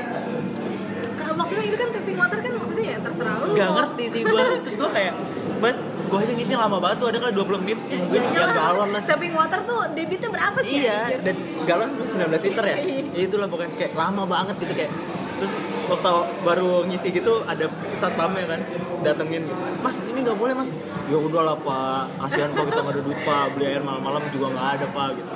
[1.32, 3.46] Maksudnya itu kan tapping water kan maksudnya ya terserah lu.
[3.52, 5.14] nggak ngerti sih gue terus gue kayak
[5.58, 8.90] mas gue aja ngisi lama banget tuh ada kali 20 menit mungkin Iya, yang galon
[8.90, 10.84] lah Tapping water tuh debitnya berapa sih?
[10.84, 13.02] iya dan galon tuh 19 liter ya Iya.
[13.10, 14.92] ya itulah pokoknya kayak lama banget gitu kayak
[15.40, 15.52] terus
[15.88, 16.12] waktu
[16.44, 17.66] baru ngisi gitu ada
[17.96, 18.60] satpamnya kan
[19.02, 19.64] datengin gitu.
[19.82, 20.70] Mas ini nggak boleh mas.
[21.10, 22.04] Ya udahlah pak.
[22.26, 23.46] Kasihan kok kita nggak ada duit pak.
[23.58, 25.34] Beli air malam-malam juga nggak ada pak gitu.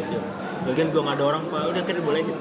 [0.00, 0.20] Ya
[0.60, 1.62] bagian juga nggak ada orang pak.
[1.72, 2.36] Udah akhirnya bolehin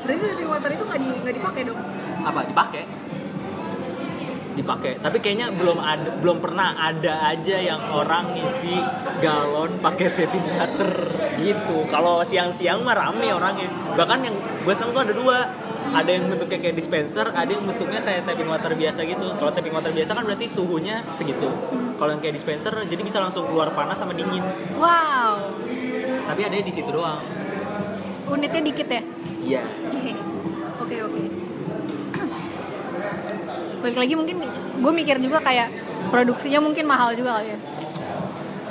[0.00, 1.80] Berarti tapping water itu nggak di nggak dipakai dong?
[2.20, 2.82] apa dipakai?
[4.50, 4.92] Dipakai.
[5.00, 8.76] Tapi kayaknya belum ada belum pernah ada aja yang orang ngisi
[9.24, 10.92] galon pakai tapping water
[11.38, 11.86] gitu.
[11.88, 13.70] Kalau siang-siang mah rame orangnya.
[13.96, 15.36] Bahkan yang gue seneng tuh ada dua
[15.90, 19.74] ada yang bentuknya kayak dispenser ada yang bentuknya kayak tapping water biasa gitu kalau tapping
[19.74, 21.50] water biasa kan berarti suhunya segitu
[21.98, 24.42] kalau yang kayak dispenser jadi bisa langsung keluar panas sama dingin
[24.78, 25.58] Wow.
[26.26, 27.18] tapi ada di situ doang
[28.30, 29.02] Unitnya dikit ya?
[29.42, 29.62] iya
[30.80, 31.22] Oke oke.
[33.86, 34.42] Balik lagi mungkin
[34.82, 35.70] gue mikir juga kayak
[36.10, 37.58] produksinya mungkin mahal juga kali ya.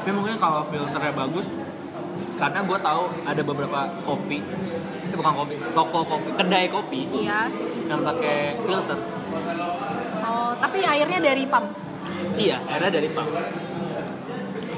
[0.03, 1.47] Tapi mungkin kalau filternya bagus
[2.35, 4.43] karena gue tahu ada beberapa kopi
[5.09, 7.39] itu bukan kopi toko kopi kedai kopi Iya.
[7.85, 8.97] yang pakai filter
[10.21, 11.73] Oh, tapi airnya dari pump.
[12.35, 13.29] iya akhirnya dari pump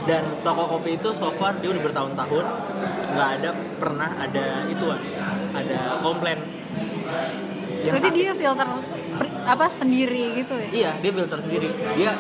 [0.02, 2.46] dan toko kopi itu so far dia udah bertahun-tahun
[3.12, 4.98] nggak ada pernah ada ituan
[5.52, 6.40] ada komplain
[7.82, 8.18] yang Berarti sakit.
[8.18, 8.68] dia filter
[9.12, 10.70] per- apa sendiri gitu ya?
[10.72, 12.12] iya dia filter sendiri dia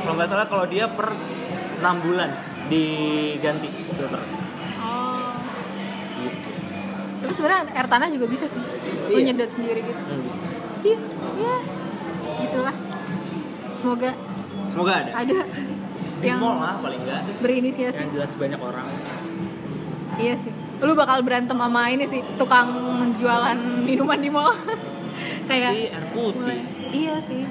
[0.00, 2.30] kalau nggak salah kalau dia per 6 bulan
[2.66, 4.20] diganti filter
[7.24, 8.60] Tapi sebenarnya air tanah juga bisa sih.
[9.08, 9.24] Lu Iya.
[9.32, 10.00] nyedot sendiri gitu.
[10.28, 10.44] Bisa.
[10.84, 10.98] Iya,
[11.40, 11.56] iya.
[12.44, 12.76] Gitulah.
[13.80, 14.10] Semoga
[14.68, 15.36] semoga ada ada
[16.20, 18.00] di yang mall lah paling nggak berinisiasi.
[18.00, 18.86] yang jelas banyak orang
[20.14, 20.52] Iya sih.
[20.80, 22.70] Lu bakal berantem sama ini sih, tukang
[23.18, 24.52] jualan minuman di mall.
[25.48, 26.60] Kayak tapi air putih mulai.
[26.92, 27.42] Iya sih.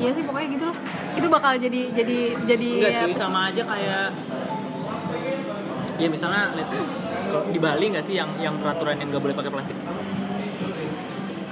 [0.00, 0.76] Iya sih pokoknya gitu lah.
[1.14, 3.20] Itu bakal jadi jadi jadi enggak cuy apa sih?
[3.20, 4.06] sama aja kayak
[6.00, 6.70] ya misalnya lihat
[7.48, 9.76] di Bali nggak sih yang yang peraturan yang nggak boleh pakai plastik?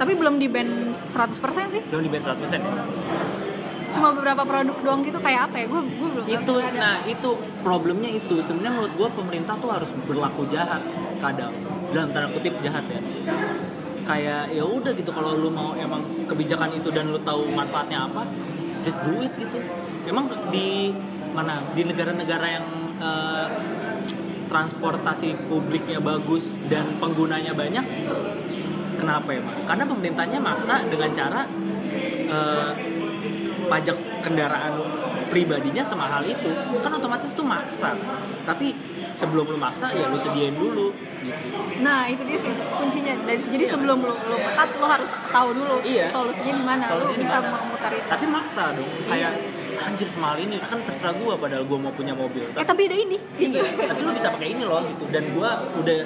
[0.01, 1.81] Tapi belum di ban 100% sih.
[1.93, 2.73] belum di ban 100% ya?
[3.91, 5.65] Cuma beberapa produk doang gitu kayak apa ya?
[5.69, 6.79] Gue gue belum itu ada.
[6.79, 7.29] nah itu
[7.61, 8.39] problemnya itu.
[8.41, 10.81] Sebenarnya menurut gua pemerintah tuh harus berlaku jahat
[11.19, 11.53] kadang.
[11.91, 13.01] Dalam tanda kutip jahat ya.
[14.01, 18.25] Kayak ya udah gitu kalau lu mau emang kebijakan itu dan lu tahu manfaatnya apa
[18.81, 19.59] just do it gitu.
[20.09, 20.95] Emang di
[21.35, 21.61] mana?
[21.77, 22.65] Di negara-negara yang
[22.97, 23.47] eh,
[24.51, 27.85] transportasi publiknya bagus dan penggunanya banyak
[28.99, 31.47] kenapa emang karena pemerintahnya maksa dengan cara
[32.27, 32.71] eh,
[33.71, 34.73] pajak kendaraan
[35.31, 36.51] pribadinya semahal itu
[36.83, 37.95] kan otomatis itu maksa
[38.43, 38.75] tapi
[39.15, 40.91] sebelum lu maksa ya lu sediain dulu
[41.23, 43.13] gitu Nah itu dia sih kuncinya.
[43.25, 46.09] Jadi sebelum lo lo pekat lo harus tahu dulu Iya.
[46.13, 46.85] solusinya di mana.
[46.85, 48.05] Di bisa memutar itu.
[48.05, 49.33] tapi maksa dong kayak
[49.83, 53.17] anjir semahal ini kan terserah gua padahal gua mau punya mobil Eh tapi ada ini.
[53.35, 55.97] iya tapi lu bisa pakai ini loh gitu dan gua udah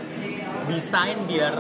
[0.66, 1.54] desain biar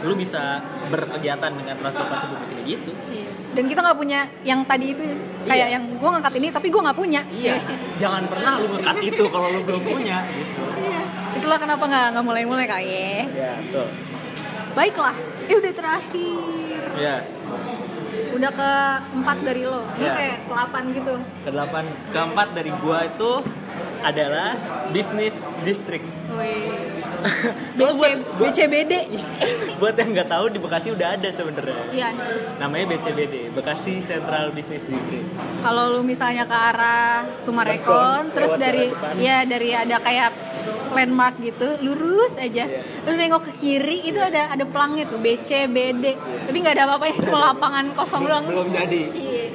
[0.00, 3.26] lu bisa berkegiatan dengan transportasi publik ini gitu Iya.
[3.48, 5.02] Dan kita nggak punya yang tadi itu
[5.42, 5.74] kayak Iya.
[5.74, 7.20] yang gue ngangkat ini tapi gue nggak punya.
[7.28, 7.58] iya
[7.96, 11.00] jangan pernah lu ngekat itu kalau lu belum punya gitu Iya.
[11.34, 13.22] Itulah kenapa nggak nggak mulai-mulai kali ya.
[13.28, 13.86] ya betul
[14.70, 15.16] Baiklah.
[15.44, 16.80] Eh udah terakhir.
[16.96, 17.14] ya
[18.38, 18.70] Udah ke
[19.18, 19.82] empat dari lo.
[19.92, 20.12] Ini Iya.
[20.14, 21.14] kayak delapan gitu.
[21.42, 21.84] kedelapan
[22.14, 23.32] keempat dari gua itu
[23.98, 24.48] adalah
[24.94, 25.50] bisnis.
[27.78, 28.92] Kalau BC, buat, buat, BCBD.
[29.80, 32.08] buat yang nggak tahu di Bekasi udah ada sebenarnya Iya.
[32.58, 35.26] namanya BCBD Bekasi Central Business District
[35.58, 40.30] Kalau lu misalnya ke arah Sumarekon, Rekon, terus dari ya dari ada kayak
[40.98, 42.66] landmark gitu, lurus aja.
[42.66, 42.82] Iya.
[43.06, 46.04] Lu nengok ke kiri itu ada ada pelangnya tuh BCBD.
[46.50, 48.44] Tapi nggak ada apa-apanya, cuma lapangan kosong doang.
[48.50, 49.46] belum jadi Iya.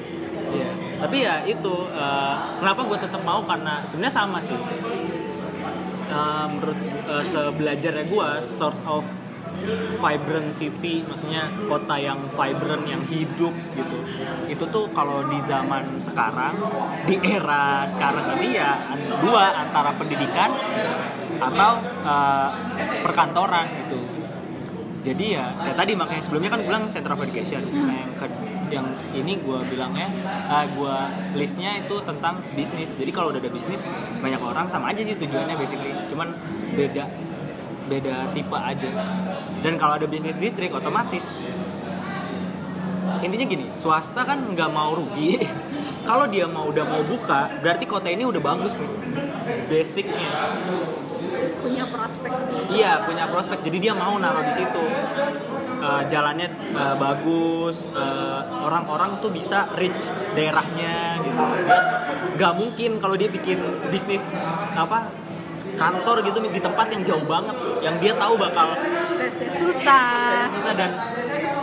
[0.53, 0.69] Iya.
[1.01, 4.55] tapi ya itu eh, kenapa gue tetap mau karena sebenarnya sama sih
[6.13, 6.77] Eh, menurut
[7.09, 9.01] uh, sebelajarnya gue source of
[9.97, 13.97] vibrant city maksudnya kota yang vibrant yang hidup gitu
[14.45, 16.59] itu tuh kalau di zaman sekarang
[17.09, 18.77] di era sekarang ini ya
[19.23, 20.51] dua antara pendidikan
[21.51, 22.49] atau eh,
[23.01, 23.99] perkantoran gitu.
[25.03, 27.59] Jadi ya kayak tadi makanya sebelumnya kan gue bilang center of education.
[27.67, 28.39] Nah yang ke-
[28.71, 30.07] yang ini gue bilangnya
[30.47, 30.95] uh, gue
[31.35, 32.95] listnya itu tentang bisnis.
[32.95, 33.83] Jadi kalau udah ada bisnis
[34.23, 35.91] banyak orang sama aja sih tujuannya basically.
[36.07, 36.31] Cuman
[36.71, 37.03] beda
[37.91, 38.89] beda tipe aja.
[39.59, 41.27] Dan kalau ada bisnis distrik otomatis.
[43.19, 45.35] Intinya gini swasta kan nggak mau rugi.
[46.07, 48.91] Kalau dia mau udah mau buka berarti kota ini udah bagus nih
[49.71, 50.31] basicnya
[51.61, 52.31] punya prospek
[52.73, 54.85] Iya punya prospek, jadi dia mau naruh di situ.
[55.83, 61.43] Eh, jalannya eh, bagus, eh, orang-orang tuh bisa reach daerahnya gitu.
[61.67, 61.79] Dia
[62.33, 63.59] Gak mungkin kalau dia bikin
[63.93, 64.23] bisnis
[64.73, 65.11] apa
[65.77, 68.73] kantor gitu di tempat yang jauh banget, yang dia tahu bakal
[69.59, 70.47] susah.
[70.49, 70.91] Susah dan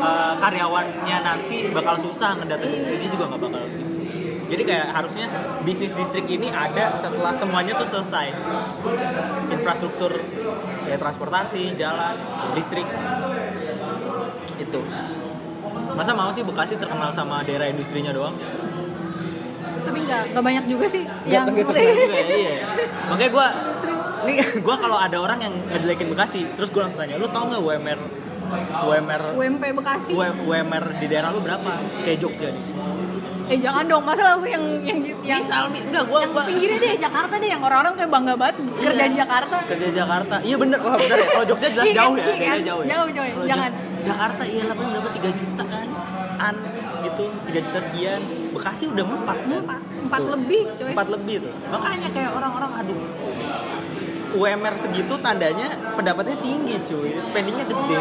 [0.04, 2.84] eh, karyawannya nanti bakal susah ngedatengin.
[2.84, 3.89] Sini juga nggak bakal gitu.
[4.50, 5.26] Jadi kayak harusnya
[5.62, 8.34] bisnis distrik ini ada setelah semuanya tuh selesai.
[9.50, 10.18] Infrastruktur
[10.90, 12.14] ya transportasi, jalan,
[12.58, 12.86] listrik
[14.58, 14.80] itu.
[15.94, 18.34] Masa mau sih Bekasi terkenal sama daerah industrinya doang?
[19.80, 22.54] tapi nggak nggak banyak juga sih yang yang juga ya, iya.
[23.08, 23.46] Makanya gue
[24.28, 24.36] nih
[24.66, 28.00] gue kalau ada orang yang ngejelekin Bekasi, terus gue langsung tanya, lu tau nggak UMR
[28.82, 31.70] UMR UMP Bekasi U- UMR di daerah lu berapa?
[32.02, 32.64] Kayak Jogja nih.
[33.50, 36.92] Eh jangan dong masa langsung yang yang yang Bisa, enggak gua yang gua pinggirnya deh
[36.96, 40.34] Jakarta deh yang orang-orang kayak bangga banget kerja di Jakarta kerja di Jakarta.
[40.40, 41.26] Iya bener, wah bener ya.
[41.28, 42.58] Kalau Jogja jelas Iya, jauh ya, iya kan?
[42.62, 42.88] jauh ya.
[42.88, 43.70] Jauh, jauh Jangan.
[43.70, 45.86] Ja- Jakarta iya lah paling dapat 3 juta kan.
[46.40, 46.56] An
[47.02, 48.20] gitu, 3 juta sekian.
[48.50, 50.30] Bekasi udah 4 empat empat Tuh.
[50.32, 51.52] lebih coy 4 lebih tuh.
[51.68, 53.00] Makanya kayak orang-orang aduh
[54.30, 57.98] UMR segitu tandanya pendapatnya tinggi cuy, spendingnya gede.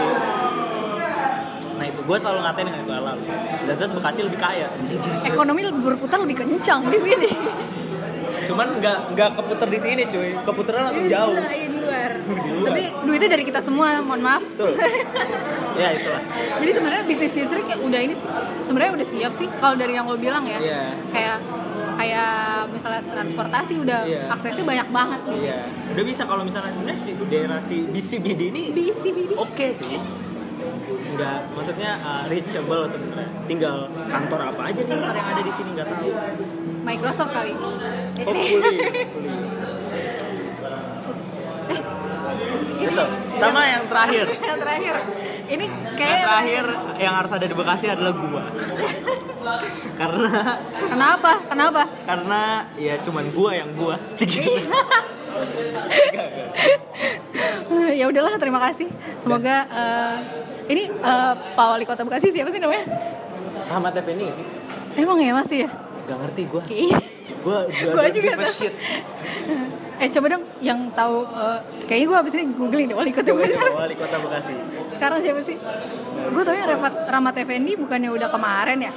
[1.80, 3.18] Nah itu gue selalu ngatain dengan itu halal.
[3.66, 4.68] Jelas Bekasi lebih kaya.
[5.24, 7.32] ekonomi berputar lebih kencang di sini
[8.42, 11.32] Cuman nggak nggak keputer di sini cuy, keputernya langsung Di jauh.
[11.32, 12.12] luar, iya, di luar.
[12.40, 12.66] Di luar.
[12.66, 14.74] tapi duitnya dari kita semua mohon maaf Betul.
[15.76, 16.22] ya itulah.
[16.58, 18.28] jadi sebenarnya bisnis distrik ya udah ini sih
[18.66, 20.82] sebenarnya udah siap sih kalau dari yang lo bilang ya Iya.
[21.10, 21.38] kayak
[21.96, 22.34] kayak
[22.70, 24.24] misalnya transportasi udah Iya.
[24.30, 25.40] aksesnya banyak banget gitu.
[25.40, 25.60] Iya,
[25.90, 29.32] udah bisa kalau misalnya sebenarnya si daerah si BCBD ini BCBD.
[29.36, 29.98] oke sih.
[31.10, 33.30] Enggak, maksudnya uh, reachable sebenarnya.
[33.50, 36.10] Tinggal kantor apa aja nih ntar yang ada di sini nggak tahu.
[36.86, 37.54] Microsoft kali
[38.24, 38.78] Hopefully.
[42.80, 43.06] Gitu.
[43.36, 44.26] Sama yang terakhir.
[44.50, 44.96] yang terakhir
[45.50, 46.66] ini Yang kayak terakhir
[47.02, 48.44] yang harus ada di Bekasi adalah gua.
[50.00, 52.42] karena kenapa kenapa karena
[52.78, 53.96] ya cuman gua yang gua.
[54.14, 54.46] Gitu.
[57.96, 60.16] ya udahlah terima kasih semoga eh,
[60.70, 62.86] ini eh, Pak Wali Kota Bekasi siapa sih namanya
[63.66, 64.46] Rahmat Effendi nggak sih?
[64.96, 65.70] emang ya masih ya
[66.04, 66.62] Gak ngerti gua.
[66.68, 66.90] Ih,
[67.40, 68.66] Gua udah Gua don't juga tahu.
[70.02, 73.70] eh coba dong yang tahu eh, kayaknya gue abis ini googling deh Wali Kota Bekasi
[73.74, 74.54] wali kota Bekasi.
[74.92, 75.58] sekarang siapa sih
[76.30, 78.94] gue tau ya Rahmat, Rahmat Effendi bukannya udah kemarin ya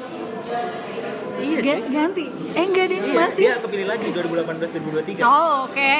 [1.35, 4.63] Iya, Ga- ganti eh enggak deh Iya, masih dia kepilih lagi 2018
[5.19, 5.21] 2023.
[5.21, 5.95] Oh, oke.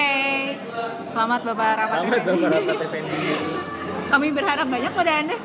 [1.09, 2.31] Selamat Bapak Rahmat Selamat Effendi.
[2.39, 3.19] Bapak Rahmat Effendi.
[4.13, 5.37] Kami berharap banyak pada Anda.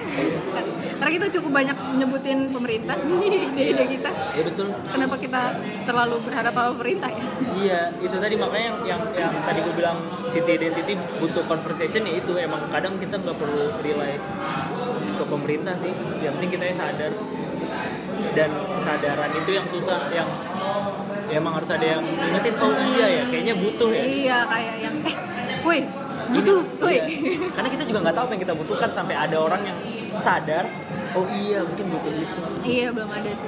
[0.98, 3.00] Karena kita cukup banyak nyebutin pemerintah
[3.56, 4.10] di ide kita.
[4.36, 4.68] Iya betul.
[4.92, 5.42] Kenapa kita
[5.88, 7.24] terlalu berharap sama pemerintah ya?
[7.56, 12.20] Iya, itu tadi makanya yang yang, yang tadi gue bilang city identity butuh conversation ya
[12.20, 14.20] itu emang kadang kita nggak perlu rely
[15.16, 15.94] ke pemerintah sih.
[16.20, 17.12] Yang penting kita sadar
[18.36, 20.30] dan kesadaran itu yang susah yang
[21.28, 24.96] ya emang harus ada yang ingetin oh iya ya kayaknya butuh ya Iya, kayak yang
[25.04, 25.16] eh,
[25.66, 25.80] woi,
[26.28, 26.98] butuh, woi.
[27.00, 27.48] iya.
[27.52, 29.78] karena kita juga nggak tahu apa yang kita butuhkan sampai ada orang yang
[30.18, 30.66] sadar
[31.16, 33.48] oh iya mungkin butuh itu Iya, belum ada sih.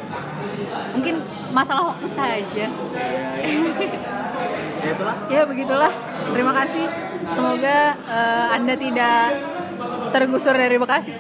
[0.96, 1.16] Mungkin
[1.52, 2.66] masalah waktu saja.
[4.80, 5.92] ya itulah Ya, begitulah.
[6.32, 6.88] Terima kasih.
[7.36, 9.20] Semoga eh, Anda tidak
[10.16, 11.14] tergusur dari Bekasi.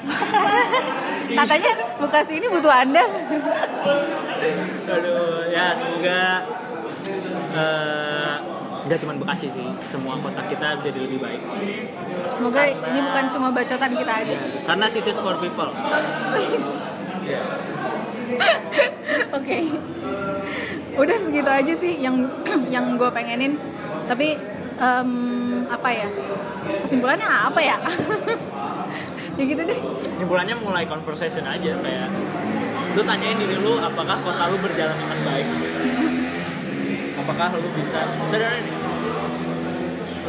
[1.44, 3.04] Katanya Bekasi ini butuh Anda.
[4.90, 6.22] aduh ya semoga
[7.54, 8.29] eh,
[8.90, 11.42] nggak cuma Bekasi sih semua kota kita jadi lebih baik
[12.34, 14.36] Semoga ini bukan cuma bacotan kita aja.
[14.66, 15.70] karena cities for people
[19.30, 19.58] Oke.
[20.96, 22.30] Udah segitu aja sih yang
[22.74, 23.58] yang gue pengenin.
[24.06, 24.38] Tapi
[24.78, 25.12] em,
[25.66, 26.08] apa ya?
[26.86, 27.78] Kesimpulannya apa ya?
[29.38, 29.80] ya gitu deh.
[29.82, 32.10] Kesimpulannya mulai conversation aja kayak
[32.98, 35.48] lu tanyain diri lu apakah kota lu berjalan dengan baik
[37.22, 38.79] apakah lu bisa sederhana ini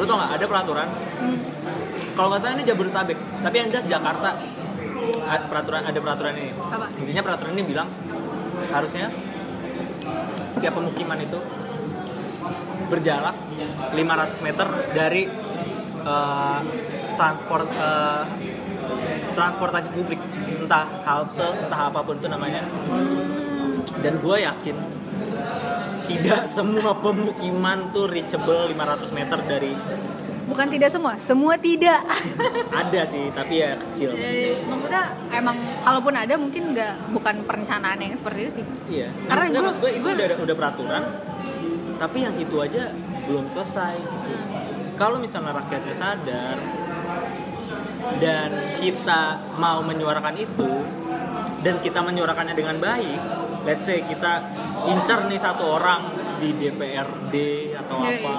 [0.00, 0.88] lu tau nggak ada peraturan.
[1.20, 1.36] Hmm.
[2.16, 4.30] kalau nggak salah ini Jabodetabek tapi yang jelas Jakarta.
[5.20, 6.50] Ada peraturan ada peraturan ini.
[6.56, 6.86] Apa?
[6.96, 7.88] intinya peraturan ini bilang
[8.72, 9.12] harusnya
[10.56, 11.38] setiap pemukiman itu
[12.90, 13.36] berjarak
[13.92, 15.22] 500 meter dari
[16.02, 16.60] eh,
[17.20, 18.24] transport eh,
[19.36, 20.20] transportasi publik.
[20.64, 22.64] Entah halte entah apa pun itu namanya.
[24.00, 24.76] Dan gue yakin
[26.10, 28.74] tidak semua pemukiman tuh reachable 500
[29.12, 29.72] meter dari
[30.42, 32.02] bukan tidak semua semua tidak
[32.74, 38.10] ada sih tapi ya kecil Jadi, maksudnya emang kalaupun ada mungkin nggak bukan perencanaan yang
[38.12, 39.08] seperti itu sih Iya.
[39.24, 41.02] Karena gue itu gua- udah udah peraturan,
[41.96, 42.90] tapi yang itu aja
[43.24, 43.94] belum selesai.
[44.98, 46.58] Kalau misalnya rakyatnya sadar
[48.18, 49.22] dan kita
[49.54, 50.70] mau menyuarakan itu
[51.60, 53.20] dan kita menyuarakannya dengan baik,
[53.62, 54.32] let's say kita
[54.86, 56.00] incar nih satu orang
[56.40, 57.34] di DPRD
[57.76, 58.34] atau Iya, apa,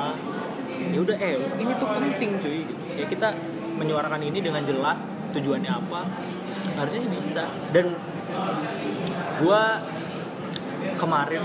[0.90, 2.66] ya udah eh ini tuh penting cuy.
[2.66, 2.74] Gitu.
[2.98, 3.28] Kayak kita
[3.78, 5.00] menyuarakan ini dengan jelas
[5.32, 6.02] tujuannya apa,
[6.76, 7.46] harusnya sih bisa.
[7.70, 7.94] Dan
[9.40, 9.82] gua
[10.98, 11.42] kemarin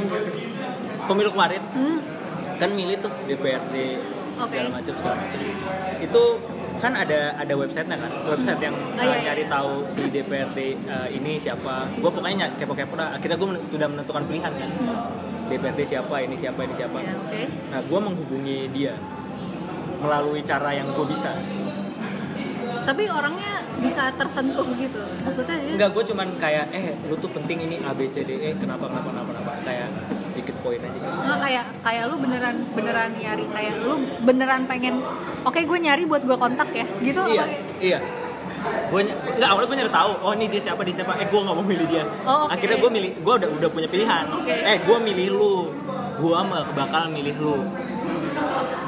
[1.07, 2.01] pemilu kemarin Hmm.
[2.57, 4.01] kan milih tuh DPRD
[4.37, 4.77] segala Oke.
[4.81, 5.39] macam segala macam
[5.97, 6.23] itu
[6.87, 8.11] kan ada ada websitenya kan?
[8.31, 9.19] Website yang Oh, uh, iya, iya.
[9.27, 11.91] nyari tahu si DPRD uh, ini siapa.
[11.99, 13.19] Gue pokoknya ny- kepo-kepo dah.
[13.19, 14.71] Akhirnya gue sudah menentukan pilihan kan?
[14.71, 15.51] Hmm.
[15.51, 16.99] DPRD siapa ini siapa ini siapa.
[17.03, 17.43] Ya, oke.
[17.71, 18.95] Nah gue menghubungi dia
[19.97, 21.35] melalui cara yang gue bisa
[22.87, 25.03] tapi orangnya bisa tersentuh gitu.
[25.27, 28.31] Maksudnya dia Enggak, gue cuman kayak eh lu tuh penting ini A B C D
[28.39, 29.51] E kenapa kenapa kenapa kenapa?
[29.67, 34.95] Kayak sedikit poin aja nggak kayak kayak lu beneran beneran nyari kayak lu beneran pengen
[35.43, 37.47] oke gue nyari buat gue kontak ya gitu iya apa
[37.83, 38.01] iya.
[38.91, 41.15] Gue nggak awalnya gue nyari tahu oh ini dia siapa dia siapa.
[41.23, 42.03] Eh gue nggak mau milih dia.
[42.27, 42.55] Oh, oke.
[42.55, 44.25] akhirnya gue milih gue udah udah punya pilihan.
[44.27, 44.51] Oke.
[44.51, 45.57] eh gue milih lu.
[46.19, 46.35] Gue
[46.75, 47.57] bakal milih lu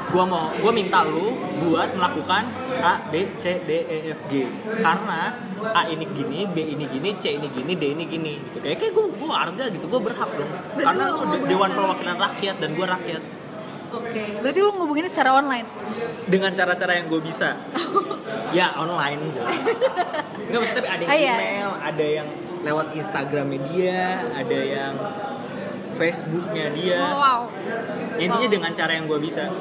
[0.09, 2.43] gue mau gue minta lu buat melakukan
[2.81, 4.49] A B C D E F G.
[4.81, 5.37] Karena
[5.69, 8.57] A ini gini B ini gini C ini gini D ini gini gitu.
[8.59, 10.49] Kayak kayak gue gue harga gitu gue berhak dong.
[10.75, 13.23] Karena lu ngomongin dewan perwakilan rakyat dan gue rakyat.
[13.89, 15.65] Oke berarti lu ngubunginnya secara online?
[16.25, 17.53] Dengan cara-cara yang gue bisa.
[18.49, 19.61] Ya online jelas.
[20.49, 21.33] Nggak maksudnya ada yang Ah, iya.
[21.37, 22.27] email ada yang
[22.59, 24.93] lewat Instagramnya dia ada yang
[25.99, 26.99] Facebooknya dia.
[27.03, 27.39] Oh, wow.
[28.15, 29.43] Intinya dengan cara yang gue bisa.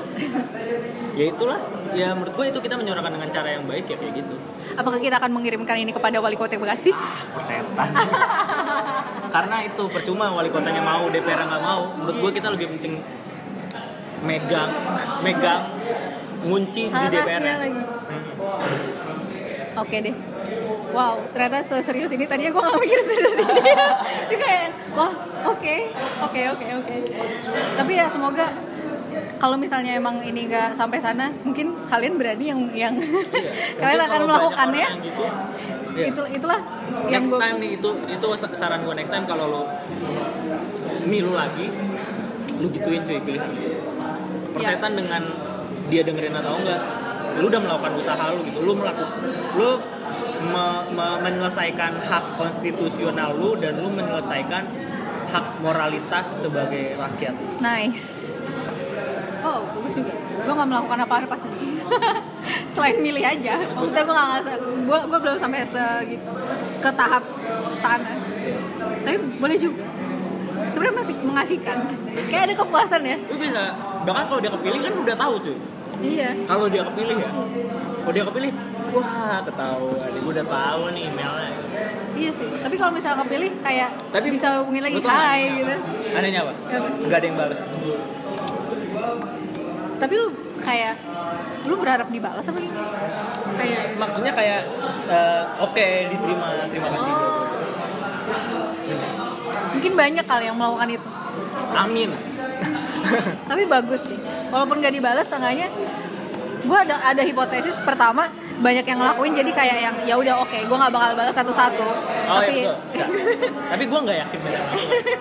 [1.18, 1.58] Ya itulah.
[1.98, 4.38] Ya menurut gue itu kita menyuarakan dengan cara yang baik ya kayak gitu.
[4.78, 6.94] Apakah kita akan mengirimkan ini kepada wali kota Bekasi?
[7.34, 7.90] Persetan.
[9.34, 11.90] Karena itu percuma wali kotanya mau DPR nggak mau.
[11.98, 13.02] Menurut gue kita lebih penting
[14.22, 14.70] megang
[15.26, 15.74] megang
[16.46, 17.82] ngunci di DPR lagi.
[19.74, 20.27] Oke deh
[20.88, 23.60] Wow, ternyata seserius ini tadinya gue gak mikir serius ini
[24.26, 25.12] Ini kayak, wah
[25.46, 25.74] oke,
[26.22, 26.94] oke, oke, oke
[27.76, 28.46] Tapi ya semoga
[29.36, 33.50] kalau misalnya emang ini nggak sampai sana, mungkin kalian berani yang yang Iya.
[33.80, 34.82] kalian akan melakukannya.
[34.84, 35.24] yang gitu,
[35.94, 36.04] iya.
[36.08, 36.58] Itu itulah
[37.06, 39.62] yang next gue time nih itu itu sa- saran gue next time kalau lo
[41.04, 41.70] milu lagi
[42.56, 43.50] lu gituin cuy pilihan
[44.50, 44.98] persetan Iya.
[44.98, 45.22] dengan
[45.86, 46.80] dia dengerin atau enggak
[47.38, 49.06] lu udah melakukan usaha lu gitu lu melakukan
[49.54, 49.78] lu
[50.40, 54.64] me- me- menyelesaikan hak konstitusional lu dan lu menyelesaikan
[55.28, 58.32] hak moralitas sebagai rakyat Nice.
[59.38, 60.12] Oh, bagus juga.
[60.40, 61.52] Gue gak melakukan apa-apa sih.
[62.74, 63.54] Selain milih aja.
[63.70, 66.30] Maksudnya gue gak gue gue belum sampai segitu
[66.78, 67.22] ke tahap
[67.78, 68.18] sana.
[69.00, 69.86] Tapi boleh juga.
[70.68, 71.76] Sebenarnya masih mengasihkan.
[72.26, 73.16] Kayak ada kepuasan ya.
[73.22, 73.62] lu bisa
[74.00, 75.56] bahkan kalau dia kepilih kan udah tahu cuy
[75.98, 76.30] Iya.
[76.44, 77.30] kalau dia kepilih ya
[77.98, 78.50] kalau dia kepilih
[78.94, 81.52] wah ketahuan gue udah tahu nih emailnya
[82.18, 82.50] Iya sih.
[82.50, 85.70] Tapi kalau misalnya kepilih kayak Tapi bisa hubungin lagi hai gitu.
[86.18, 86.50] Anehnya apa?
[86.66, 86.88] Apa?
[87.06, 87.60] Nggak ada yang balas.
[90.02, 90.26] Tapi lu
[90.58, 90.94] kayak
[91.70, 92.74] lu berharap dibalas apa gitu?
[93.54, 94.66] Kayak Maksudnya kayak
[95.06, 97.12] eh, oke diterima, terima kasih.
[97.14, 97.46] Oh.
[99.78, 101.08] mungkin banyak kali yang melakukan itu.
[101.70, 102.10] Amin.
[103.50, 104.18] tapi bagus sih
[104.52, 105.68] walaupun gak dibalas setengahnya
[106.68, 108.28] gue ada ada hipotesis pertama
[108.58, 111.88] banyak yang ngelakuin jadi kayak yang ya udah oke gue nggak bakal balas satu-satu
[112.28, 112.74] Oh tapi iya.
[112.74, 113.08] Nggak.
[113.68, 114.62] tapi gue nggak yakin banyak.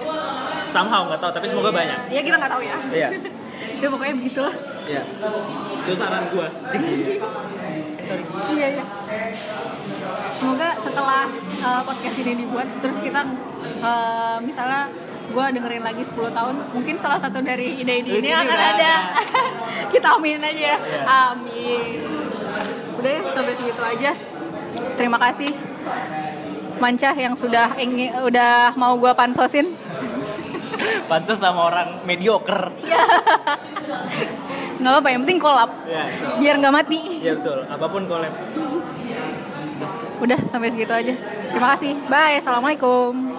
[0.68, 2.00] Somehow nggak tahu, tapi semoga banyak.
[2.10, 3.10] ya kita nggak tahu ya Iya.
[3.82, 5.02] ya pokoknya begitulah Iya.
[5.82, 6.48] Itu saran gue.
[8.50, 8.86] Iya iya
[10.34, 11.28] semoga setelah
[11.60, 13.20] uh, podcast ini dibuat terus kita
[13.82, 14.88] uh, misalnya
[15.28, 18.94] gue dengerin lagi 10 tahun mungkin salah satu dari ide-ide ini sini akan ada.
[19.90, 21.02] kita aminin aja ya Iya.
[21.28, 22.00] amin
[22.98, 24.12] udah ya, sampai segitu aja.
[24.98, 25.52] Terima kasih
[26.78, 29.74] Mancah yang sudah ingin udah mau gue pansosin.
[31.10, 32.70] Pansos sama orang mediocre.
[34.78, 36.06] Nggak apa-apa yang penting kolab ya
[36.38, 37.00] biar nggak mati.
[37.26, 37.66] Ya betul.
[37.66, 38.34] Apa pun collab.
[40.22, 41.14] Udah sampai segitu aja.
[41.50, 41.98] Terima kasih.
[42.06, 43.37] Bye assalamualaikum